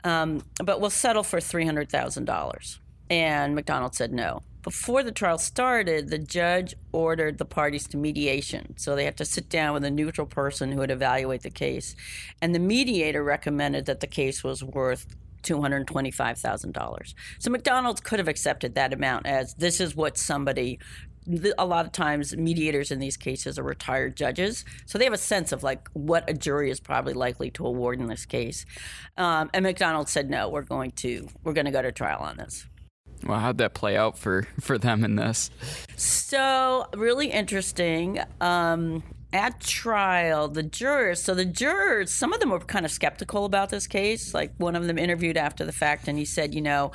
um, 0.03 0.41
but 0.63 0.81
we'll 0.81 0.89
settle 0.89 1.23
for 1.23 1.39
three 1.39 1.65
hundred 1.65 1.89
thousand 1.89 2.25
dollars." 2.25 2.79
And 3.11 3.55
McDonald 3.55 3.95
said 3.95 4.11
no. 4.11 4.41
Before 4.61 5.03
the 5.03 5.11
trial 5.11 5.37
started, 5.37 6.09
the 6.09 6.19
judge 6.19 6.75
ordered 6.91 7.37
the 7.37 7.45
parties 7.45 7.87
to 7.87 7.97
mediation. 7.97 8.75
So 8.77 8.95
they 8.95 9.05
had 9.05 9.17
to 9.17 9.25
sit 9.25 9.49
down 9.49 9.73
with 9.73 9.85
a 9.85 9.89
neutral 9.89 10.27
person 10.27 10.71
who 10.71 10.79
would 10.79 10.91
evaluate 10.91 11.43
the 11.43 11.49
case. 11.49 11.95
And 12.41 12.53
the 12.53 12.59
mediator 12.59 13.23
recommended 13.23 13.85
that 13.85 14.01
the 14.01 14.07
case 14.07 14.43
was 14.43 14.63
worth 14.63 15.15
$225,000. 15.43 17.13
So 17.39 17.51
McDonald's 17.51 18.01
could 18.01 18.19
have 18.19 18.27
accepted 18.27 18.75
that 18.75 18.93
amount 18.93 19.25
as 19.25 19.53
this 19.55 19.79
is 19.79 19.95
what 19.95 20.17
somebody 20.17 20.79
a 21.57 21.65
lot 21.65 21.85
of 21.85 21.91
times 21.91 22.35
mediators 22.35 22.91
in 22.91 22.99
these 22.99 23.15
cases 23.15 23.59
are 23.59 23.63
retired 23.63 24.15
judges 24.15 24.65
so 24.87 24.97
they 24.97 25.03
have 25.03 25.13
a 25.13 25.17
sense 25.17 25.51
of 25.51 25.61
like 25.61 25.87
what 25.93 26.27
a 26.27 26.33
jury 26.33 26.71
is 26.71 26.79
probably 26.79 27.13
likely 27.13 27.51
to 27.51 27.67
award 27.67 27.99
in 27.99 28.07
this 28.07 28.25
case 28.25 28.65
um, 29.17 29.47
and 29.53 29.63
mcdonald 29.63 30.09
said 30.09 30.29
no 30.29 30.49
we're 30.49 30.63
going 30.63 30.91
to 30.91 31.27
we're 31.43 31.53
going 31.53 31.65
to 31.65 31.71
go 31.71 31.81
to 31.83 31.91
trial 31.91 32.21
on 32.21 32.37
this 32.37 32.65
Well, 33.27 33.39
how'd 33.39 33.57
that 33.59 33.73
play 33.73 33.97
out 33.97 34.17
for 34.17 34.47
for 34.59 34.77
them 34.77 35.03
in 35.03 35.17
this? 35.17 35.51
So, 35.97 36.87
really 36.95 37.27
interesting. 37.31 38.21
Um, 38.39 39.03
at 39.31 39.59
trial, 39.59 40.47
the 40.47 40.63
jurors, 40.63 41.21
so 41.21 41.35
the 41.35 41.45
jurors, 41.45 42.11
some 42.11 42.33
of 42.33 42.39
them 42.39 42.49
were 42.49 42.59
kind 42.59 42.85
of 42.85 42.91
skeptical 42.91 43.45
about 43.45 43.69
this 43.69 43.85
case. 43.87 44.33
Like 44.33 44.53
one 44.57 44.75
of 44.75 44.85
them 44.87 44.97
interviewed 44.97 45.37
after 45.37 45.65
the 45.65 45.71
fact, 45.71 46.07
and 46.07 46.17
he 46.17 46.25
said, 46.25 46.55
You 46.55 46.61
know, 46.61 46.91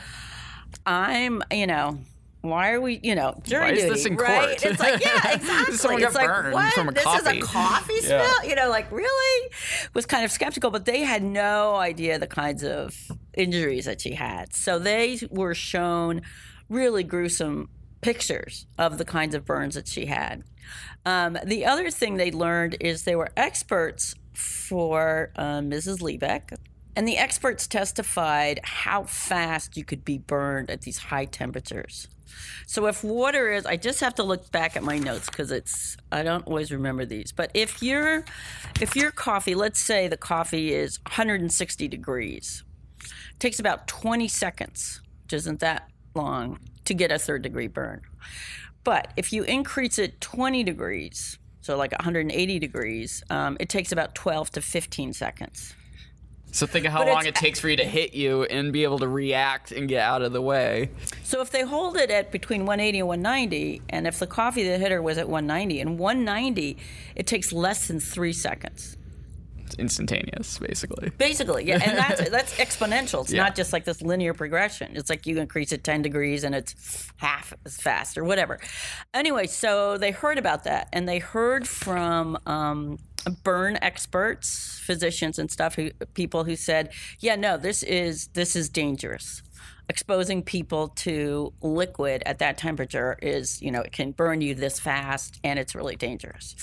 I'm, 0.87 1.43
you 1.51 1.67
know, 1.67 1.99
why 2.41 2.73
are 2.73 2.81
we, 2.81 3.01
you 3.03 3.15
know, 3.15 3.41
jury 3.45 3.65
Why 3.65 3.71
is 3.73 3.83
duty, 3.85 3.95
this 3.95 4.07
in 4.07 4.17
right? 4.17 4.59
court? 4.61 4.65
It's 4.73 4.81
like, 4.81 5.03
yeah, 5.03 5.33
exactly. 5.35 5.77
Someone 5.77 6.03
it's 6.03 6.13
got 6.15 6.27
like, 6.27 6.53
what? 6.53 6.75
from 6.75 6.89
a 6.89 6.93
this 6.93 7.05
coffee. 7.05 7.39
is 7.39 7.45
a 7.45 7.47
coffee 7.47 7.95
Yeah. 8.03 8.27
spill? 8.35 8.51
You 8.51 8.57
know, 8.57 8.69
like 8.69 8.91
really? 8.93 9.51
Was 9.95 10.05
kind 10.05 10.25
of 10.25 10.31
skeptical, 10.31 10.71
but 10.71 10.85
they 10.85 11.01
had 11.01 11.23
no 11.23 11.77
idea 11.77 12.19
the 12.19 12.27
kinds 12.27 12.63
of 12.63 12.95
injuries 13.33 13.87
that 13.87 14.01
she 14.03 14.13
had. 14.15 14.53
So 14.55 14.79
they 14.79 15.21
were 15.31 15.55
shown 15.55 16.21
really 16.69 17.03
gruesome 17.03 17.69
pictures 18.05 18.67
of 18.77 18.99
the 18.99 19.05
kinds 19.05 19.35
of 19.35 19.47
burns 19.47 19.75
that 19.75 19.89
she 19.89 20.05
had. 20.05 20.45
Um, 21.07 21.39
the 21.43 21.65
other 21.65 21.91
thing 21.91 22.17
they 22.17 22.31
learned 22.31 22.77
is 22.81 23.05
they 23.05 23.17
were 23.17 23.31
experts 23.35 24.15
for 24.35 25.33
um, 25.37 25.71
Mrs. 25.71 26.03
Liebeck, 26.03 26.55
and 26.95 27.09
the 27.09 27.17
experts 27.17 27.67
testified 27.67 28.61
how 28.63 29.05
fast 29.05 29.79
you 29.79 29.85
could 29.85 30.05
be 30.05 30.19
burned 30.19 30.71
at 30.71 30.83
these 30.83 30.99
high 30.99 31.25
temperatures. 31.25 32.09
So 32.67 32.87
if 32.87 33.03
water 33.03 33.51
is, 33.51 33.65
I 33.65 33.77
just 33.79 34.01
have 34.01 34.15
to 34.17 34.23
look 34.23 34.53
back 34.53 34.77
at 34.77 34.83
my 34.83 34.99
notes 34.99 35.27
because 35.27 35.51
it's 35.51 35.97
I 36.13 36.23
don't 36.23 36.47
always 36.47 36.71
remember 36.71 37.07
these. 37.07 37.33
But 37.33 37.51
if 37.55 37.83
your 37.83 38.27
if 38.83 38.95
your 38.97 39.13
coffee, 39.13 39.55
let's 39.55 39.81
say 39.81 40.09
the 40.09 40.19
coffee 40.19 40.75
is 40.75 40.99
160 41.07 41.89
degrees, 41.89 42.65
takes 43.39 43.59
about 43.59 43.89
20 43.89 44.29
seconds, 44.29 45.01
which 45.23 45.33
isn't 45.33 45.61
that 45.61 45.89
long, 46.15 46.59
to 46.85 46.95
get 46.95 47.11
a 47.11 47.19
third 47.19 47.43
degree 47.43 47.69
burn. 47.69 48.03
But 48.85 49.13
if 49.17 49.33
you 49.33 49.45
increase 49.45 49.99
it 49.99 50.21
20 50.21 50.63
degrees, 50.63 51.39
so 51.61 51.77
like 51.77 51.93
180 51.93 52.59
degrees, 52.59 53.23
um, 53.31 53.57
it 53.59 53.69
takes 53.69 53.91
about 53.93 54.15
12 54.15 54.51
to 54.53 54.61
15 54.61 55.13
seconds. 55.15 55.75
So 56.55 56.67
think 56.67 56.87
of 56.87 56.93
how 56.93 56.99
But 56.99 57.09
long 57.09 57.27
it 57.27 57.35
takes 57.35 57.59
for 57.59 57.69
you 57.69 57.77
to 57.79 57.85
hit 57.85 58.15
you 58.15 58.45
and 58.45 58.73
be 58.73 58.85
able 58.85 59.01
to 59.01 59.09
react 59.09 59.73
and 59.73 59.89
get 59.89 60.03
out 60.03 60.23
of 60.23 60.33
the 60.33 60.41
way. 60.41 60.91
So 61.25 61.41
if 61.41 61.51
they 61.51 61.63
hold 61.63 61.97
it 61.97 62.13
at 62.13 62.31
between 62.31 62.61
180 62.61 63.01
and 63.01 63.09
190, 63.09 63.83
and 63.89 64.07
if 64.07 64.21
the 64.21 64.29
coffee 64.29 64.63
that 64.69 64.79
hit 64.79 64.93
her 64.93 65.03
was 65.03 65.19
at 65.19 65.29
190, 65.29 65.81
and 65.81 65.99
190, 65.99 66.77
it 67.17 67.27
takes 67.27 67.53
less 67.53 67.89
than 67.89 67.99
three 67.99 68.33
seconds. 68.33 68.97
It's 69.67 69.75
instantaneous, 69.77 70.59
basically. 70.59 71.11
Basically, 71.19 71.65
yeah, 71.67 71.79
and 71.83 71.97
that's 71.97 72.29
that's 72.37 72.57
exponential. 72.59 73.23
It's 73.23 73.33
Yeah. 73.33 73.43
not 73.45 73.55
just 73.55 73.73
like 73.73 73.85
this 73.85 74.03
linear 74.03 74.35
progression. 74.35 74.97
It's 74.97 75.09
like 75.11 75.27
you 75.27 75.39
increase 75.39 75.73
it 75.73 75.85
10 75.85 76.03
degrees 76.03 76.45
and 76.45 76.55
it's 76.55 77.11
half 77.17 77.53
as 77.65 77.77
fast 77.79 78.19
or 78.19 78.25
whatever. 78.25 78.59
Anyway, 79.15 79.47
so 79.47 79.97
they 79.99 80.11
heard 80.11 80.39
about 80.39 80.65
that, 80.65 80.89
and 80.93 81.09
they 81.09 81.19
heard 81.19 81.67
from 81.67 82.37
um, 82.47 82.99
burn 83.43 83.79
experts, 83.81 84.81
physicians, 84.85 85.39
and 85.39 85.51
stuff, 85.51 85.75
who 85.77 85.91
people 86.15 86.45
who 86.45 86.57
said, 86.57 86.91
"Yeah, 87.21 87.37
no, 87.37 87.57
this 87.57 87.83
is 87.83 88.29
this 88.35 88.55
is 88.57 88.69
dangerous." 88.69 89.43
Exposing 89.89 90.43
people 90.43 90.89
to 90.89 91.53
liquid 91.61 92.23
at 92.25 92.39
that 92.39 92.57
temperature 92.57 93.19
is, 93.21 93.61
you 93.61 93.71
know, 93.71 93.83
it 93.83 93.93
can 93.93 94.13
burn 94.13 94.41
you 94.41 94.55
this 94.55 94.81
fast, 94.81 95.39
and 95.45 95.59
it's 95.59 95.75
really 95.75 95.95
dangerous. 95.97 96.57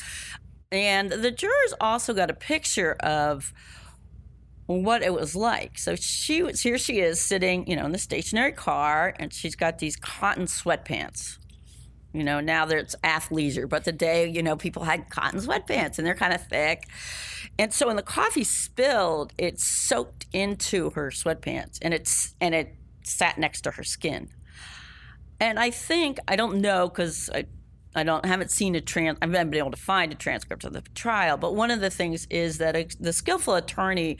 And 0.71 1.11
the 1.11 1.31
jurors 1.31 1.73
also 1.81 2.13
got 2.13 2.29
a 2.29 2.33
picture 2.33 2.93
of 3.01 3.53
what 4.67 5.01
it 5.03 5.13
was 5.13 5.35
like. 5.35 5.77
So 5.77 5.95
she 5.95 6.41
was 6.41 6.61
here. 6.61 6.77
She 6.77 6.99
is 6.99 7.19
sitting, 7.19 7.67
you 7.67 7.75
know, 7.75 7.85
in 7.85 7.91
the 7.91 7.97
stationary 7.97 8.53
car, 8.53 9.13
and 9.19 9.33
she's 9.33 9.55
got 9.55 9.79
these 9.79 9.95
cotton 9.97 10.45
sweatpants. 10.45 11.37
You 12.13 12.23
know, 12.23 12.39
now 12.41 12.65
there's 12.65 12.95
athleisure, 13.03 13.67
but 13.67 13.85
the 13.85 13.91
day, 13.91 14.27
you 14.27 14.43
know, 14.43 14.55
people 14.55 14.83
had 14.83 15.09
cotton 15.09 15.39
sweatpants, 15.39 15.97
and 15.97 16.05
they're 16.05 16.15
kind 16.15 16.33
of 16.33 16.45
thick. 16.47 16.87
And 17.57 17.73
so 17.73 17.87
when 17.87 17.95
the 17.95 18.01
coffee 18.03 18.43
spilled, 18.43 19.33
it 19.37 19.59
soaked 19.59 20.25
into 20.33 20.89
her 20.91 21.09
sweatpants, 21.09 21.79
and 21.81 21.93
it's 21.93 22.35
and 22.41 22.53
it 22.55 22.75
sat 23.03 23.37
next 23.37 23.61
to 23.61 23.71
her 23.71 23.83
skin. 23.83 24.29
And 25.39 25.57
I 25.57 25.69
think 25.71 26.19
I 26.27 26.35
don't 26.35 26.61
know 26.61 26.87
because 26.87 27.29
I, 27.33 27.45
I 27.95 28.03
don't 28.03 28.25
haven't 28.25 28.51
seen 28.51 28.75
a 28.75 28.81
trans. 28.81 29.17
I 29.21 29.25
haven't 29.25 29.49
been 29.49 29.59
able 29.59 29.71
to 29.71 29.77
find 29.77 30.11
a 30.11 30.15
transcript 30.15 30.63
of 30.63 30.73
the 30.73 30.81
trial. 30.95 31.37
But 31.37 31.55
one 31.55 31.71
of 31.71 31.81
the 31.81 31.89
things 31.89 32.27
is 32.29 32.57
that 32.59 32.75
a, 32.75 32.87
the 32.99 33.13
skillful 33.13 33.55
attorney 33.55 34.17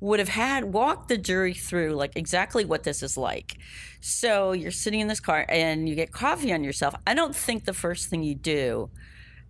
would 0.00 0.18
have 0.18 0.28
had 0.28 0.64
walked 0.64 1.08
the 1.08 1.16
jury 1.16 1.54
through 1.54 1.94
like 1.94 2.12
exactly 2.16 2.64
what 2.64 2.82
this 2.82 3.02
is 3.02 3.16
like. 3.16 3.56
So 4.00 4.52
you're 4.52 4.70
sitting 4.70 5.00
in 5.00 5.08
this 5.08 5.20
car 5.20 5.46
and 5.48 5.88
you 5.88 5.94
get 5.94 6.12
coffee 6.12 6.52
on 6.52 6.62
yourself. 6.62 6.94
I 7.06 7.14
don't 7.14 7.34
think 7.34 7.64
the 7.64 7.72
first 7.72 8.10
thing 8.10 8.22
you 8.22 8.34
do 8.34 8.90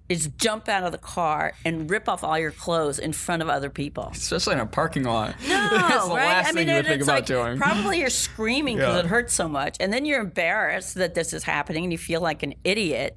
is 0.09 0.29
jump 0.37 0.69
out 0.69 0.85
of 0.85 0.93
the 0.93 0.99
car 0.99 1.55
and 1.65 1.89
rip 1.91 2.09
off 2.09 2.23
all 2.23 2.39
your 2.39 2.51
clothes 2.51 2.99
in 2.99 3.13
front 3.13 3.41
of 3.43 3.49
other 3.49 3.71
people. 3.71 4.11
Especially 4.13 4.53
in 4.53 4.61
a 4.61 4.67
parking 4.67 5.05
lot. 5.05 5.35
No, 5.43 5.49
That's 5.71 6.05
the 6.09 6.15
right? 6.15 6.27
last 6.27 6.49
I 6.49 6.53
mean, 6.53 6.67
thing 6.67 6.69
you 6.69 6.75
would 6.75 6.85
think 6.87 7.01
it's 7.01 7.09
about 7.09 7.15
like, 7.21 7.27
doing. 7.27 7.57
Probably 7.59 8.01
you're 8.01 8.11
screaming 8.11 8.77
because 8.77 8.95
Yeah. 8.97 9.01
it 9.01 9.07
hurts 9.07 9.33
so 9.33 9.49
much, 9.49 9.77
and 9.81 9.93
then 9.93 10.05
you're 10.05 10.21
embarrassed 10.21 10.97
that 10.97 11.15
this 11.15 11.33
is 11.33 11.43
happening, 11.45 11.85
and 11.85 11.93
you 11.93 11.99
feel 11.99 12.21
like 12.21 12.43
an 12.43 12.55
idiot. 12.65 13.17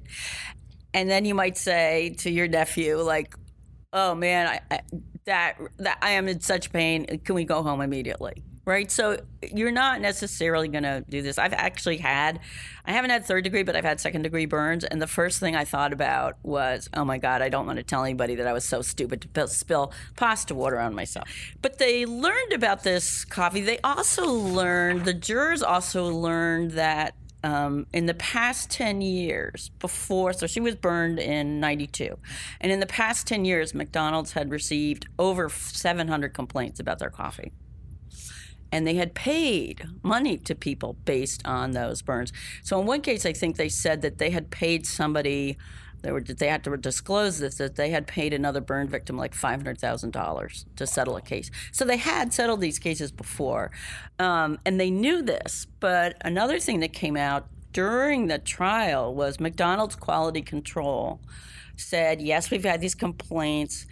And 0.94 1.10
then 1.10 1.24
you 1.26 1.34
might 1.34 1.58
say 1.58 2.14
to 2.20 2.30
your 2.30 2.48
nephew, 2.48 2.96
like, 3.02 3.34
"Oh 3.92 4.14
man, 4.14 4.46
I, 4.46 4.60
I, 4.74 4.80
that 5.26 5.58
that 5.78 5.98
I 6.00 6.12
am 6.12 6.26
in 6.26 6.40
such 6.40 6.72
pain. 6.72 7.04
Can 7.24 7.34
we 7.34 7.44
go 7.44 7.62
home 7.62 7.82
immediately?" 7.82 8.42
Right. 8.68 8.90
So 8.90 9.16
you're 9.40 9.72
not 9.72 10.02
necessarily 10.02 10.68
going 10.68 10.82
to 10.82 11.02
do 11.08 11.22
this. 11.22 11.38
I've 11.38 11.54
actually 11.54 11.96
had, 11.96 12.38
I 12.84 12.92
haven't 12.92 13.08
had 13.08 13.24
third 13.24 13.44
degree, 13.44 13.62
but 13.62 13.74
I've 13.74 13.82
had 13.82 13.98
second 13.98 14.20
degree 14.20 14.44
burns. 14.44 14.84
And 14.84 15.00
the 15.00 15.06
first 15.06 15.40
thing 15.40 15.56
I 15.56 15.64
thought 15.64 15.94
about 15.94 16.36
was, 16.42 16.90
oh 16.92 17.02
my 17.02 17.16
God, 17.16 17.40
I 17.40 17.48
don't 17.48 17.64
want 17.64 17.78
to 17.78 17.82
tell 17.82 18.04
anybody 18.04 18.34
that 18.34 18.46
I 18.46 18.52
was 18.52 18.66
so 18.66 18.82
stupid 18.82 19.26
to 19.32 19.48
spill- 19.48 19.94
pasta 20.16 20.54
water 20.54 20.78
on 20.78 20.94
myself. 20.94 21.26
But 21.62 21.78
they 21.78 22.04
learned 22.04 22.52
about 22.52 22.82
this 22.82 23.24
coffee. 23.24 23.62
They 23.62 23.78
also 23.78 24.30
learned, 24.30 25.06
the 25.06 25.14
jurors 25.14 25.62
also 25.62 26.10
learned 26.10 26.72
that 26.72 27.14
um, 27.42 27.86
in 27.94 28.04
the 28.04 28.12
past 28.12 28.68
10 28.68 29.00
years 29.00 29.70
before, 29.78 30.34
so 30.34 30.46
she 30.46 30.60
was 30.60 30.74
burned 30.74 31.18
in 31.18 31.58
92. 31.58 32.18
And 32.60 32.70
in 32.70 32.80
the 32.80 32.86
past 32.86 33.26
10 33.28 33.46
years, 33.46 33.72
McDonald's 33.72 34.32
had 34.32 34.50
received 34.50 35.08
over 35.18 35.48
700 35.48 36.34
complaints 36.34 36.80
about 36.80 36.98
their 36.98 37.08
coffee 37.08 37.50
and 38.70 38.86
they 38.86 38.94
had 38.94 39.14
paid 39.14 39.86
money 40.02 40.36
to 40.36 40.54
people 40.54 40.94
based 41.04 41.46
on 41.46 41.72
those 41.72 42.02
burns. 42.02 42.32
So 42.62 42.80
in 42.80 42.86
one 42.86 43.00
case, 43.00 43.24
I 43.24 43.32
think 43.32 43.56
they 43.56 43.68
said 43.68 44.02
that 44.02 44.18
they 44.18 44.30
had 44.30 44.50
paid 44.50 44.86
somebody. 44.86 45.56
They 46.02 46.12
were 46.12 46.20
they 46.20 46.46
had 46.46 46.62
to 46.64 46.76
disclose 46.76 47.38
this 47.38 47.56
that 47.56 47.74
they 47.74 47.90
had 47.90 48.06
paid 48.06 48.32
another 48.32 48.60
burn 48.60 48.88
victim 48.88 49.16
like 49.16 49.34
five 49.34 49.60
hundred 49.60 49.80
thousand 49.80 50.12
dollars 50.12 50.64
to 50.76 50.86
settle 50.86 51.16
a 51.16 51.22
case. 51.22 51.50
So 51.72 51.84
they 51.84 51.96
had 51.96 52.32
settled 52.32 52.60
these 52.60 52.78
cases 52.78 53.10
before, 53.10 53.72
um, 54.18 54.58
and 54.64 54.78
they 54.78 54.90
knew 54.90 55.22
this. 55.22 55.66
But 55.80 56.16
another 56.20 56.60
thing 56.60 56.80
that 56.80 56.92
came 56.92 57.16
out 57.16 57.48
during 57.72 58.28
the 58.28 58.38
trial 58.38 59.14
was 59.14 59.40
McDonald's 59.40 59.96
quality 59.96 60.42
control 60.42 61.20
said 61.76 62.20
yes, 62.20 62.50
we've 62.50 62.64
had 62.64 62.80
these 62.80 62.94
complaints. 62.94 63.86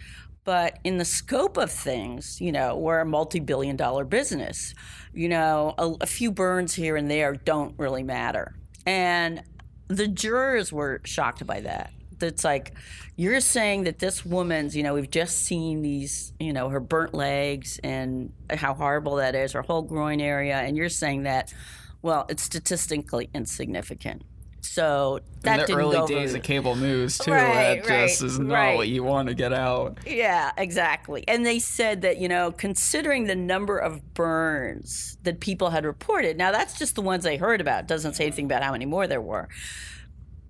But 0.47 0.79
in 0.85 0.97
the 0.97 1.03
scope 1.03 1.57
of 1.57 1.69
things, 1.69 2.39
you 2.39 2.53
know, 2.53 2.77
we're 2.77 3.01
a 3.01 3.05
multi 3.05 3.41
billion 3.41 3.75
dollar 3.75 4.05
business. 4.05 4.73
You 5.13 5.27
know, 5.27 5.75
a, 5.77 5.95
a 5.99 6.05
few 6.05 6.31
burns 6.31 6.73
here 6.73 6.95
and 6.95 7.11
there 7.11 7.33
don't 7.33 7.77
really 7.77 8.01
matter. 8.01 8.55
And 8.85 9.43
the 9.89 10.07
jurors 10.07 10.71
were 10.71 11.01
shocked 11.03 11.45
by 11.45 11.59
that. 11.59 11.91
It's 12.21 12.45
like, 12.45 12.75
you're 13.17 13.41
saying 13.41 13.83
that 13.83 13.99
this 13.99 14.23
woman's, 14.25 14.73
you 14.73 14.83
know, 14.83 14.93
we've 14.93 15.11
just 15.11 15.39
seen 15.43 15.81
these, 15.81 16.31
you 16.39 16.53
know, 16.53 16.69
her 16.69 16.79
burnt 16.79 17.13
legs 17.13 17.77
and 17.83 18.31
how 18.49 18.73
horrible 18.73 19.17
that 19.17 19.35
is, 19.35 19.51
her 19.51 19.63
whole 19.63 19.81
groin 19.81 20.21
area. 20.21 20.55
And 20.55 20.77
you're 20.77 20.87
saying 20.87 21.23
that, 21.23 21.53
well, 22.01 22.25
it's 22.29 22.43
statistically 22.43 23.29
insignificant. 23.33 24.21
So 24.61 25.19
that 25.41 25.61
in 25.61 25.65
the 25.75 25.81
early 25.81 26.07
days 26.07 26.33
of 26.33 26.43
cable 26.43 26.75
news 26.75 27.17
too, 27.17 27.31
Right, 27.31 27.83
that 27.83 28.07
just 28.07 28.21
is 28.21 28.37
not 28.37 28.53
right. 28.53 28.75
what 28.75 28.87
you 28.89 29.03
want 29.03 29.29
to 29.29 29.33
get 29.33 29.53
out. 29.53 29.97
Yeah, 30.05 30.51
exactly. 30.57 31.23
And 31.27 31.45
they 31.45 31.59
said 31.59 32.01
that, 32.01 32.17
you 32.17 32.27
know, 32.27 32.51
considering 32.51 33.25
the 33.25 33.35
number 33.35 33.77
of 33.77 34.13
burns 34.13 35.17
that 35.23 35.39
people 35.39 35.69
had 35.69 35.85
reported, 35.85 36.37
now 36.37 36.51
that's 36.51 36.77
just 36.77 36.95
the 36.95 37.01
ones 37.01 37.23
they 37.23 37.37
heard 37.37 37.61
about. 37.61 37.81
It 37.81 37.87
doesn't 37.87 38.15
say 38.15 38.25
anything 38.25 38.45
about 38.45 38.61
how 38.63 38.71
many 38.71 38.85
more 38.85 39.07
there 39.07 39.21
were. 39.21 39.47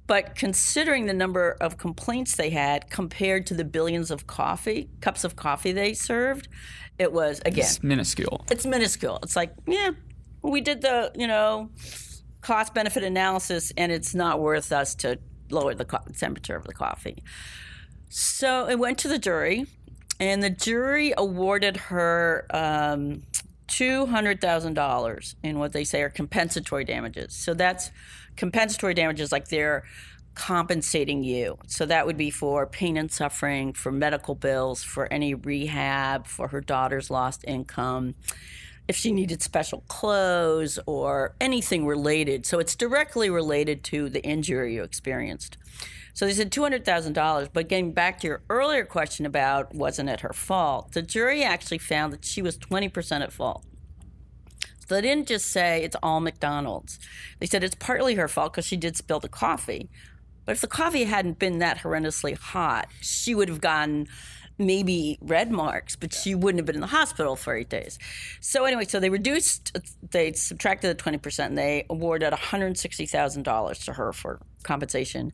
But 0.07 0.35
considering 0.35 1.05
the 1.05 1.13
number 1.13 1.57
of 1.59 1.77
complaints 1.77 2.35
they 2.37 2.49
had 2.49 2.89
compared 2.89 3.45
to 3.47 3.53
the 3.53 3.65
billions 3.65 4.09
of 4.09 4.25
coffee, 4.25 4.89
cups 5.01 5.25
of 5.25 5.35
coffee 5.35 5.73
they 5.73 5.93
served, 5.93 6.47
it 6.97 7.11
was, 7.11 7.39
again, 7.45 7.65
It's 7.65 7.83
minuscule. 7.83 8.45
it's 8.49 8.65
minuscule. 8.65 9.19
It's 9.21 9.35
like, 9.35 9.53
yeah, 9.67 9.91
we 10.41 10.61
did 10.61 10.81
the, 10.81 11.11
you 11.13 11.27
know, 11.27 11.69
cost 12.47 12.73
benefit 12.73 13.03
analysis 13.03 13.73
and 13.75 13.91
it's 13.91 14.15
not 14.15 14.39
worth 14.39 14.71
us 14.71 14.95
to 14.95 15.19
lower 15.49 15.75
the 15.75 15.83
co- 15.83 15.99
temperature 16.17 16.55
of 16.55 16.63
the 16.63 16.73
coffee. 16.73 17.21
So 18.07 18.69
it 18.69 18.79
went 18.79 18.97
to 18.99 19.09
the 19.09 19.19
jury, 19.19 19.65
and 20.21 20.41
the 20.41 20.49
jury 20.49 21.13
awarded 21.17 21.75
her 21.75 22.47
um, 22.51 23.23
$200,000 23.67 25.35
in 25.43 25.59
what 25.59 25.73
they 25.73 25.83
say 25.83 26.01
are 26.01 26.09
compensatory 26.09 26.85
damages. 26.85 27.35
So 27.35 27.53
that's 27.53 27.91
compensatory 28.37 28.93
damages 28.93 29.33
like 29.33 29.49
they're 29.49 29.83
compensating 30.33 31.25
you. 31.25 31.57
So 31.67 31.85
that 31.85 32.05
would 32.05 32.15
be 32.15 32.29
for 32.29 32.65
pain 32.65 32.95
and 32.95 33.11
suffering, 33.11 33.73
for 33.73 33.91
medical 33.91 34.35
bills, 34.35 34.83
for 34.83 35.11
any 35.11 35.33
rehab, 35.33 36.27
for 36.27 36.47
her 36.47 36.61
daughter's 36.61 37.09
lost 37.09 37.43
income. 37.45 38.15
If 38.87 38.95
she 38.95 39.11
needed 39.11 39.41
special 39.41 39.83
clothes 39.87 40.79
or 40.85 41.35
anything 41.41 41.85
related. 41.85 42.45
So 42.45 42.59
it's 42.59 42.75
directly 42.75 43.29
related 43.29 43.83
to 43.85 44.09
the 44.09 44.23
injury 44.23 44.75
you 44.75 44.83
experienced. 44.83 45.57
So 46.13 46.25
they 46.25 46.33
said 46.33 46.51
$200,000. 46.51 47.49
But 47.51 47.67
getting 47.67 47.91
back 47.91 48.19
to 48.19 48.27
your 48.27 48.41
earlier 48.49 48.85
question 48.85 49.25
about 49.25 49.75
wasn't 49.75 50.09
it 50.09 50.21
her 50.21 50.33
fault, 50.33 50.93
the 50.93 51.01
jury 51.01 51.43
actually 51.43 51.77
found 51.77 52.13
that 52.13 52.25
she 52.25 52.41
was 52.41 52.57
20% 52.57 53.21
at 53.21 53.31
fault. 53.33 53.63
So 54.87 54.95
they 54.95 55.01
didn't 55.01 55.27
just 55.27 55.47
say 55.47 55.83
it's 55.83 55.97
all 56.01 56.21
McDonald's. 56.21 56.97
They 57.39 57.45
said 57.45 57.63
it's 57.63 57.75
partly 57.75 58.15
her 58.15 58.29
fault 58.29 58.53
because 58.53 58.65
she 58.65 58.77
did 58.77 58.95
spill 58.95 59.19
the 59.19 59.27
coffee. 59.27 59.89
But 60.45 60.53
if 60.53 60.61
the 60.61 60.67
coffee 60.67 61.03
hadn't 61.03 61.39
been 61.39 61.59
that 61.59 61.79
horrendously 61.79 62.37
hot, 62.37 62.87
she 63.01 63.35
would 63.35 63.49
have 63.49 63.59
gotten 63.59 64.07
maybe 64.57 65.17
red 65.21 65.51
marks, 65.51 65.95
but 65.95 66.13
she 66.13 66.33
wouldn't 66.33 66.59
have 66.59 66.65
been 66.65 66.75
in 66.75 66.81
the 66.81 66.87
hospital 66.87 67.35
for 67.35 67.55
eight 67.55 67.69
days. 67.69 67.99
So 68.41 68.65
anyway, 68.65 68.85
so 68.85 68.99
they 68.99 69.09
reduced, 69.09 69.77
they 70.11 70.33
subtracted 70.33 70.89
the 70.89 70.95
twenty 70.95 71.17
percent, 71.17 71.51
and 71.51 71.57
they 71.57 71.85
awarded 71.89 72.31
one 72.31 72.39
hundred 72.39 72.77
sixty 72.77 73.05
thousand 73.05 73.43
dollars 73.43 73.79
to 73.85 73.93
her 73.93 74.13
for 74.13 74.39
compensation, 74.63 75.31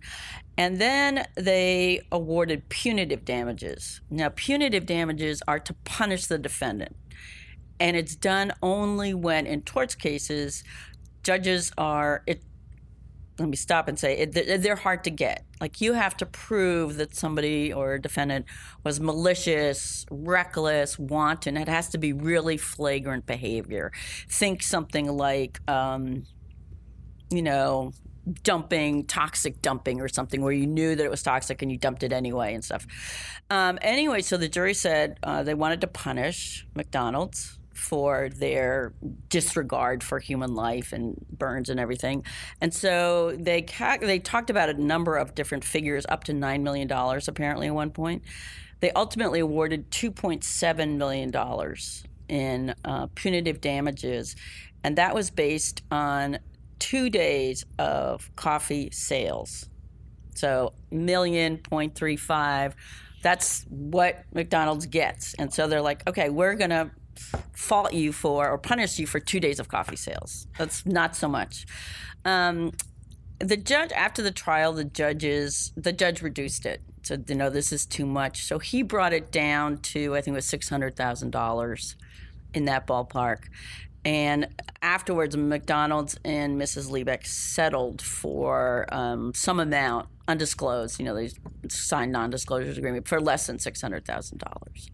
and 0.58 0.80
then 0.80 1.26
they 1.36 2.02
awarded 2.12 2.68
punitive 2.70 3.26
damages. 3.26 4.02
Now, 4.10 4.30
punitive 4.30 4.86
damages 4.86 5.42
are 5.48 5.60
to 5.60 5.74
punish 5.86 6.28
the 6.28 6.38
defendant, 6.38 6.96
and 7.80 7.96
it's 7.96 8.16
done 8.16 8.52
only 8.62 9.14
when 9.14 9.48
in 9.48 9.62
torts 9.62 9.96
cases, 9.96 10.64
judges 11.24 11.72
are 11.78 12.24
it 12.28 12.42
let 13.40 13.50
me 13.50 13.56
stop 13.56 13.88
and 13.88 13.98
say 13.98 14.18
it, 14.20 14.62
they're 14.62 14.76
hard 14.76 15.04
to 15.06 15.10
get. 15.10 15.46
Like 15.60 15.82
you 15.82 15.94
have 15.94 16.16
to 16.18 16.26
prove 16.26 16.98
that 16.98 17.16
somebody 17.16 17.74
or 17.74 17.94
a 17.94 18.02
defendant 18.02 18.46
was 18.84 19.00
malicious, 19.00 20.06
reckless, 20.12 21.00
wanton. 21.00 21.58
It 21.58 21.68
has 21.68 21.90
to 21.90 21.98
be 21.98 22.14
really 22.14 22.58
flagrant 22.58 23.26
behavior. 23.26 23.92
Think 24.30 24.62
something 24.62 25.08
like, 25.08 25.60
um, 25.68 26.26
you 27.32 27.42
know, 27.42 27.92
dumping, 28.44 29.06
toxic 29.06 29.62
dumping 29.62 30.00
or 30.00 30.08
something 30.08 30.42
where 30.42 30.54
you 30.54 30.68
knew 30.68 30.96
that 30.96 31.04
it 31.04 31.12
was 31.12 31.24
toxic 31.24 31.62
and 31.62 31.72
you 31.72 31.78
dumped 31.78 32.04
it 32.04 32.14
anyway 32.14 32.54
and 32.54 32.64
stuff. 32.64 32.86
Um, 33.50 33.80
anyway, 33.82 34.22
so 34.22 34.38
the 34.38 34.48
jury 34.48 34.74
said 34.74 35.18
uh, 35.24 35.44
they 35.44 35.54
wanted 35.54 35.82
to 35.82 35.88
punish 35.88 36.66
McDonald's 36.76 37.60
for 37.74 38.30
their 38.30 38.94
disregard 39.30 40.04
for 40.04 40.20
human 40.20 40.56
life 40.56 40.94
and 40.94 41.16
burns 41.32 41.70
and 41.70 41.80
everything. 41.80 42.24
And 42.62 42.74
so 42.74 43.36
they 43.38 43.64
ca- 43.64 43.98
they 44.00 44.20
talked 44.20 44.50
about 44.50 44.70
a 44.70 44.74
number 44.74 45.18
of 45.18 45.36
different 45.36 45.64
figures, 45.64 46.06
up 46.08 46.24
to 46.26 46.34
nine 46.34 46.64
million 46.64 46.88
dollars 46.88 47.28
apparently 47.28 47.68
at 47.68 47.76
one 47.76 47.92
point. 47.92 48.24
They 48.80 48.92
ultimately 48.92 49.40
awarded 49.40 49.92
two 49.92 50.12
point 50.12 50.44
seven 50.44 50.98
million 50.98 51.32
dollars 51.32 52.04
in 52.30 52.76
uh, 52.86 53.08
punitive 53.16 53.62
damages, 53.62 54.36
and 54.84 54.98
that 54.98 55.14
was 55.16 55.30
based 55.30 55.84
on 55.92 56.40
two 56.80 57.10
days 57.10 57.66
of 57.80 58.30
coffee 58.36 58.90
sales. 58.92 59.70
So 60.36 60.74
million 60.92 61.58
point 61.58 61.96
three 61.96 62.18
five. 62.18 62.76
That's 63.22 63.66
what 63.70 64.26
McDonald's 64.34 64.86
gets. 64.86 65.34
And 65.36 65.54
so 65.54 65.68
they're 65.68 65.82
like, 65.82 66.06
okay, 66.10 66.30
we're 66.30 66.56
going 66.56 66.72
to 66.72 66.92
fault 67.54 67.94
you 67.94 68.12
for 68.12 68.50
or 68.50 68.58
punish 68.58 69.00
you 69.00 69.08
for 69.08 69.20
two 69.20 69.40
days 69.40 69.60
of 69.60 69.68
coffee 69.68 69.96
sales. 69.96 70.48
That's 70.58 70.86
not 70.86 71.16
so 71.16 71.28
much. 71.28 71.66
Um, 72.26 72.72
the 73.40 73.58
judge 73.58 73.92
after 73.92 74.22
the 74.22 74.32
trial, 74.32 74.74
the 74.74 74.84
judges 74.84 75.74
the 75.76 75.92
judge 75.92 76.22
reduced 76.22 76.66
it. 76.66 76.82
Said, 77.04 77.26
you 77.28 77.36
know, 77.36 77.50
this 77.50 77.74
is 77.74 77.86
too 77.86 78.06
much. 78.06 78.46
So 78.46 78.60
he 78.60 78.82
brought 78.82 79.12
it 79.12 79.32
down 79.32 79.80
to 79.80 80.16
I 80.16 80.22
think 80.22 80.34
it 80.34 80.38
was 80.38 80.46
six 80.46 80.70
hundred 80.70 80.96
thousand 80.96 81.32
dollars 81.32 81.96
in 82.54 82.66
that 82.66 82.88
ballpark. 82.88 83.40
And 84.06 84.48
afterwards, 84.82 85.38
McDonald's 85.38 86.18
and 86.26 86.60
Mrs. 86.60 86.90
Liebeck 86.90 87.26
settled 87.26 88.02
for 88.02 88.86
um, 88.92 89.34
some 89.34 89.60
amount 89.60 90.10
undisclosed. 90.28 91.00
You 91.00 91.06
know, 91.06 91.16
they 91.16 91.32
signed 91.70 92.12
non-disclosure 92.12 92.72
agreement 92.78 93.08
for 93.08 93.22
less 93.22 93.48
than 93.48 93.60
six 93.60 93.82
hundred 93.82 94.06
thousand 94.06 94.40
dollars. 94.40 94.92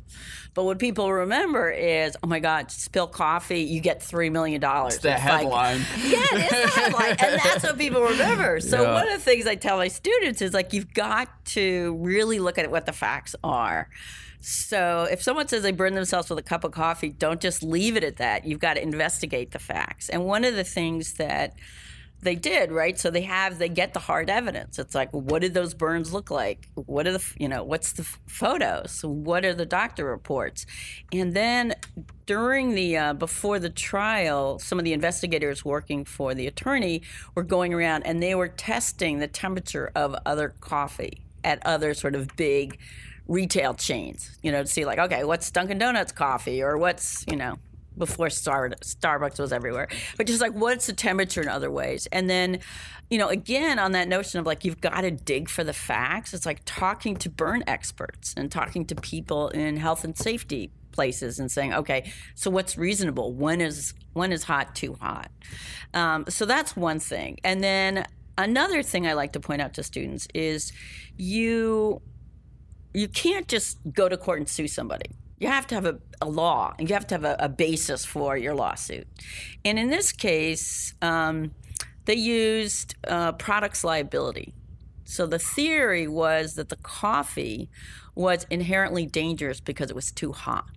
But 0.53 0.65
what 0.65 0.79
people 0.79 1.11
remember 1.11 1.69
is, 1.71 2.17
oh 2.23 2.27
my 2.27 2.39
God, 2.39 2.71
spill 2.71 3.07
coffee, 3.07 3.61
you 3.61 3.81
get 3.81 4.01
three 4.01 4.29
million 4.29 4.61
dollars. 4.61 4.95
It's 4.95 5.03
the 5.03 5.13
headline. 5.13 5.79
Like, 5.79 5.87
yeah, 6.11 6.25
it's 6.31 6.49
the 6.49 6.79
headline, 6.81 7.15
and 7.19 7.41
that's 7.43 7.63
what 7.63 7.77
people 7.77 8.01
remember. 8.01 8.59
So 8.59 8.81
yeah. 8.81 8.93
one 8.93 9.07
of 9.07 9.13
the 9.13 9.23
things 9.23 9.47
I 9.47 9.55
tell 9.55 9.77
my 9.77 9.87
students 9.87 10.41
is 10.41 10.53
like, 10.53 10.73
you've 10.73 10.93
got 10.93 11.45
to 11.47 11.95
really 11.99 12.39
look 12.39 12.57
at 12.57 12.69
what 12.69 12.85
the 12.85 12.93
facts 12.93 13.35
are. 13.43 13.89
So 14.41 15.07
if 15.11 15.21
someone 15.21 15.47
says 15.47 15.63
they 15.63 15.71
burn 15.71 15.95
themselves 15.95 16.29
with 16.29 16.39
a 16.39 16.43
cup 16.43 16.63
of 16.63 16.71
coffee, 16.71 17.09
don't 17.09 17.41
just 17.41 17.61
leave 17.61 17.97
it 17.97 18.03
at 18.03 18.17
that. 18.17 18.45
You've 18.45 18.59
got 18.59 18.75
to 18.75 18.81
investigate 18.81 19.51
the 19.51 19.59
facts. 19.59 20.09
And 20.09 20.25
one 20.25 20.45
of 20.45 20.55
the 20.55 20.63
things 20.63 21.13
that 21.13 21.55
they 22.21 22.35
did 22.35 22.71
right 22.71 22.99
so 22.99 23.09
they 23.09 23.21
have 23.21 23.59
they 23.59 23.69
get 23.69 23.93
the 23.93 23.99
hard 23.99 24.29
evidence 24.29 24.77
it's 24.77 24.93
like 24.93 25.09
what 25.11 25.41
did 25.41 25.53
those 25.53 25.73
burns 25.73 26.13
look 26.13 26.29
like 26.29 26.67
what 26.75 27.07
are 27.07 27.13
the 27.13 27.33
you 27.37 27.47
know 27.47 27.63
what's 27.63 27.93
the 27.93 28.03
photos 28.27 29.01
what 29.03 29.45
are 29.45 29.53
the 29.53 29.65
doctor 29.65 30.05
reports 30.05 30.65
and 31.13 31.33
then 31.33 31.73
during 32.25 32.75
the 32.75 32.97
uh, 32.97 33.13
before 33.13 33.57
the 33.57 33.69
trial 33.69 34.59
some 34.59 34.77
of 34.77 34.85
the 34.85 34.93
investigators 34.93 35.63
working 35.63 36.03
for 36.03 36.33
the 36.33 36.45
attorney 36.45 37.01
were 37.35 37.43
going 37.43 37.73
around 37.73 38.03
and 38.05 38.21
they 38.21 38.35
were 38.35 38.49
testing 38.49 39.19
the 39.19 39.27
temperature 39.27 39.91
of 39.95 40.15
other 40.25 40.53
coffee 40.59 41.21
at 41.43 41.65
other 41.65 41.93
sort 41.93 42.15
of 42.15 42.35
big 42.35 42.77
retail 43.29 43.75
chains, 43.75 44.37
you 44.41 44.51
know, 44.51 44.63
to 44.63 44.67
see 44.67 44.83
like, 44.83 44.97
okay, 44.97 45.23
what's 45.23 45.49
Dunkin' 45.51 45.77
Donuts 45.77 46.11
coffee 46.11 46.61
or 46.63 46.77
what's, 46.77 47.23
you 47.29 47.37
know, 47.37 47.57
before 47.97 48.29
Star- 48.29 48.69
Starbucks 48.81 49.39
was 49.39 49.53
everywhere, 49.53 49.87
but 50.17 50.25
just 50.25 50.41
like 50.41 50.53
what's 50.53 50.87
the 50.87 50.93
temperature 50.93 51.41
in 51.41 51.47
other 51.47 51.69
ways. 51.69 52.07
And 52.11 52.29
then, 52.29 52.59
you 53.09 53.19
know, 53.19 53.27
again, 53.27 53.77
on 53.77 53.91
that 53.91 54.07
notion 54.07 54.39
of 54.39 54.45
like, 54.45 54.65
you've 54.65 54.81
got 54.81 55.01
to 55.01 55.11
dig 55.11 55.47
for 55.47 55.63
the 55.63 55.73
facts, 55.73 56.33
it's 56.33 56.45
like 56.45 56.61
talking 56.65 57.15
to 57.17 57.29
burn 57.29 57.63
experts 57.67 58.33
and 58.35 58.51
talking 58.51 58.83
to 58.85 58.95
people 58.95 59.49
in 59.49 59.77
health 59.77 60.03
and 60.03 60.17
safety 60.17 60.71
places 60.91 61.39
and 61.39 61.51
saying, 61.51 61.73
okay, 61.73 62.11
so 62.33 62.49
what's 62.49 62.77
reasonable? 62.77 63.33
When 63.33 63.61
is 63.61 63.93
when 64.13 64.31
is 64.31 64.43
hot 64.43 64.73
too 64.73 64.97
hot? 64.99 65.29
Um, 65.93 66.25
so 66.29 66.45
that's 66.45 66.75
one 66.75 66.99
thing. 66.99 67.37
And 67.43 67.63
then 67.63 68.05
another 68.39 68.81
thing 68.81 69.05
I 69.05 69.13
like 69.13 69.33
to 69.33 69.39
point 69.39 69.61
out 69.61 69.75
to 69.75 69.83
students 69.83 70.27
is 70.33 70.71
you 71.15 72.01
you 72.93 73.07
can't 73.07 73.47
just 73.47 73.77
go 73.93 74.09
to 74.09 74.17
court 74.17 74.39
and 74.39 74.49
sue 74.49 74.67
somebody. 74.67 75.11
You 75.39 75.47
have 75.47 75.67
to 75.67 75.75
have 75.75 75.85
a, 75.85 75.99
a 76.21 76.27
law 76.27 76.73
and 76.77 76.89
you 76.89 76.93
have 76.93 77.07
to 77.07 77.15
have 77.15 77.23
a, 77.23 77.35
a, 77.39 77.47
basis 77.47 78.03
for 78.03 78.35
your 78.35 78.53
lawsuit. 78.53 79.07
And 79.63 79.79
in 79.79 79.89
this 79.89 80.11
case, 80.11 80.93
um, 81.01 81.51
they 82.05 82.15
used 82.15 82.95
uh, 83.07 83.31
products 83.33 83.83
liability. 83.83 84.53
So 85.05 85.25
the 85.25 85.39
theory 85.39 86.07
was 86.07 86.55
that 86.55 86.69
the 86.69 86.75
coffee 86.77 87.69
was 88.15 88.45
inherently 88.49 89.05
dangerous 89.05 89.61
because 89.61 89.89
it 89.89 89.95
was 89.95 90.11
too 90.11 90.33
hot. 90.33 90.69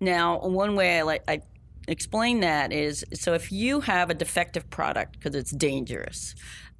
Now, 0.00 0.38
one 0.40 0.76
way 0.76 0.98
I 0.98 1.02
like 1.02 1.22
I 1.28 1.42
explain 1.88 2.40
that 2.40 2.72
is 2.72 3.04
so 3.12 3.34
if 3.34 3.52
you 3.52 3.80
have 3.80 4.10
a 4.10 4.14
defective 4.14 4.68
product 4.70 5.12
because 5.18 5.34
it's 5.34 5.50
dangerous, 5.50 6.34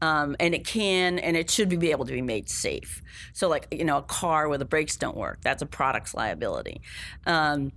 um, 0.05 0.37
and 0.39 0.55
it 0.55 0.67
can 0.67 1.19
and 1.19 1.35
it 1.35 1.51
should 1.51 1.71
be 1.81 1.91
able 1.91 2.05
to 2.05 2.13
be 2.13 2.21
made 2.21 2.51
safe. 2.51 3.03
So, 3.33 3.49
like 3.49 3.67
you 3.71 3.85
know, 3.85 3.97
a 3.99 4.03
car 4.03 4.49
where 4.51 4.59
the 4.59 4.67
brakes 4.67 4.97
don't 4.99 5.17
work, 5.17 5.39
that's 5.41 5.63
a 5.63 5.67
product's 5.67 6.13
liability. 6.15 6.83
Um, 7.27 7.73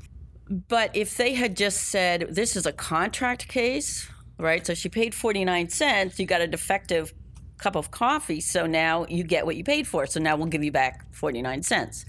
but 0.67 0.93
if 0.93 1.15
they 1.15 1.33
had 1.33 1.55
just 1.55 1.85
said 1.85 2.27
this 2.29 2.57
is 2.57 2.65
a 2.65 2.73
contract 2.73 3.47
case, 3.47 4.09
right? 4.37 4.67
So 4.67 4.73
she 4.73 4.89
paid 4.89 5.15
forty 5.15 5.45
nine 5.45 5.69
cents. 5.69 6.19
You 6.19 6.25
got 6.25 6.41
a 6.41 6.47
defective 6.47 7.13
cup 7.59 7.77
of 7.77 7.91
coffee, 7.91 8.41
so 8.41 8.67
now 8.67 9.05
you 9.07 9.23
get 9.23 9.45
what 9.45 9.55
you 9.55 9.63
paid 9.63 9.87
for. 9.87 10.05
So 10.05 10.19
now 10.19 10.35
we'll 10.35 10.47
give 10.47 10.65
you 10.65 10.71
back 10.73 11.05
forty 11.15 11.41
nine 11.41 11.63
cents. 11.63 12.03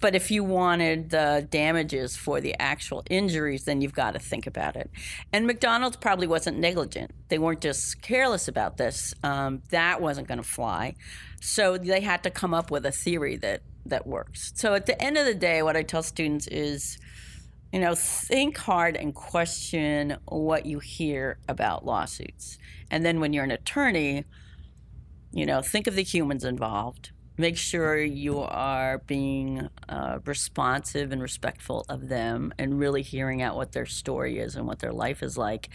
But 0.00 0.14
if 0.14 0.30
you 0.30 0.42
wanted 0.42 1.10
the 1.10 1.46
damages 1.50 2.16
for 2.16 2.40
the 2.40 2.58
actual 2.58 3.04
injuries, 3.10 3.64
then 3.64 3.82
you've 3.82 3.92
got 3.92 4.12
to 4.14 4.18
think 4.18 4.46
about 4.46 4.74
it. 4.74 4.90
And 5.32 5.46
McDonald's 5.46 5.96
probably 5.96 6.26
wasn't 6.26 6.58
negligent. 6.58 7.12
They 7.28 7.38
weren't 7.38 7.60
just 7.60 8.00
careless 8.00 8.48
about 8.48 8.78
this. 8.78 9.14
Um, 9.22 9.62
that 9.70 10.00
wasn't 10.00 10.26
going 10.26 10.38
to 10.38 10.48
fly. 10.48 10.94
So 11.40 11.76
they 11.76 12.00
had 12.00 12.22
to 12.22 12.30
come 12.30 12.54
up 12.54 12.70
with 12.70 12.86
a 12.86 12.92
theory 12.92 13.36
that, 13.36 13.62
that 13.84 14.06
works. 14.06 14.52
So 14.56 14.74
at 14.74 14.86
the 14.86 15.00
end 15.02 15.18
of 15.18 15.26
the 15.26 15.34
day, 15.34 15.62
what 15.62 15.76
I 15.76 15.82
tell 15.82 16.02
students 16.02 16.46
is, 16.46 16.98
you 17.70 17.80
know, 17.80 17.94
think 17.94 18.56
hard 18.56 18.96
and 18.96 19.14
question 19.14 20.16
what 20.26 20.64
you 20.64 20.78
hear 20.78 21.38
about 21.46 21.84
lawsuits. 21.84 22.58
And 22.90 23.04
then 23.04 23.20
when 23.20 23.34
you're 23.34 23.44
an 23.44 23.50
attorney, 23.50 24.24
you 25.30 25.44
know, 25.46 25.60
think 25.60 25.86
of 25.86 25.94
the 25.94 26.02
humans 26.02 26.42
involved 26.44 27.12
make 27.40 27.56
sure 27.56 27.98
you 27.98 28.40
are 28.40 28.98
being 29.06 29.68
uh, 29.88 30.18
responsive 30.24 31.12
and 31.12 31.22
respectful 31.22 31.86
of 31.88 32.08
them 32.08 32.52
and 32.58 32.78
really 32.78 33.02
hearing 33.02 33.42
out 33.42 33.56
what 33.56 33.72
their 33.72 33.86
story 33.86 34.38
is 34.38 34.56
and 34.56 34.66
what 34.66 34.78
their 34.78 34.92
life 34.92 35.22
is 35.22 35.38
like 35.38 35.70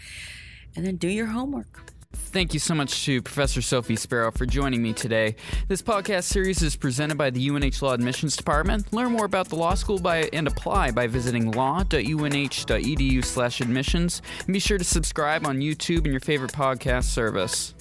and 0.76 0.86
then 0.86 0.96
do 0.96 1.08
your 1.08 1.26
homework 1.26 1.92
Thank 2.16 2.54
you 2.54 2.60
so 2.60 2.74
much 2.74 3.04
to 3.04 3.22
Professor 3.22 3.62
Sophie 3.62 3.96
Sparrow 3.96 4.30
for 4.30 4.46
joining 4.46 4.82
me 4.82 4.92
today. 4.92 5.34
This 5.68 5.82
podcast 5.82 6.24
series 6.24 6.62
is 6.62 6.74
presented 6.74 7.16
by 7.18 7.30
the 7.30 7.48
UNH 7.48 7.82
Law 7.82 7.92
Admissions 7.92 8.36
Department. 8.36 8.92
Learn 8.92 9.12
more 9.12 9.26
about 9.26 9.48
the 9.48 9.56
law 9.56 9.74
school 9.74 9.98
by 9.98 10.28
and 10.32 10.48
apply 10.48 10.92
by 10.92 11.06
visiting 11.06 11.50
law.unh.edu/admissions. 11.50 14.22
And 14.38 14.52
be 14.52 14.58
sure 14.58 14.78
to 14.78 14.84
subscribe 14.84 15.46
on 15.46 15.58
YouTube 15.58 16.04
and 16.04 16.06
your 16.06 16.20
favorite 16.20 16.52
podcast 16.52 17.04
service. 17.04 17.74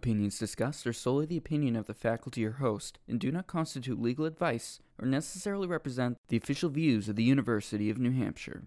Opinions 0.00 0.38
discussed 0.38 0.86
are 0.86 0.94
solely 0.94 1.26
the 1.26 1.36
opinion 1.36 1.76
of 1.76 1.86
the 1.86 1.92
faculty 1.92 2.42
or 2.42 2.52
host 2.52 2.98
and 3.06 3.20
do 3.20 3.30
not 3.30 3.46
constitute 3.46 4.00
legal 4.00 4.24
advice 4.24 4.80
or 4.98 5.06
necessarily 5.06 5.66
represent 5.66 6.16
the 6.28 6.38
official 6.38 6.70
views 6.70 7.10
of 7.10 7.16
the 7.16 7.22
University 7.22 7.90
of 7.90 7.98
New 7.98 8.12
Hampshire. 8.12 8.58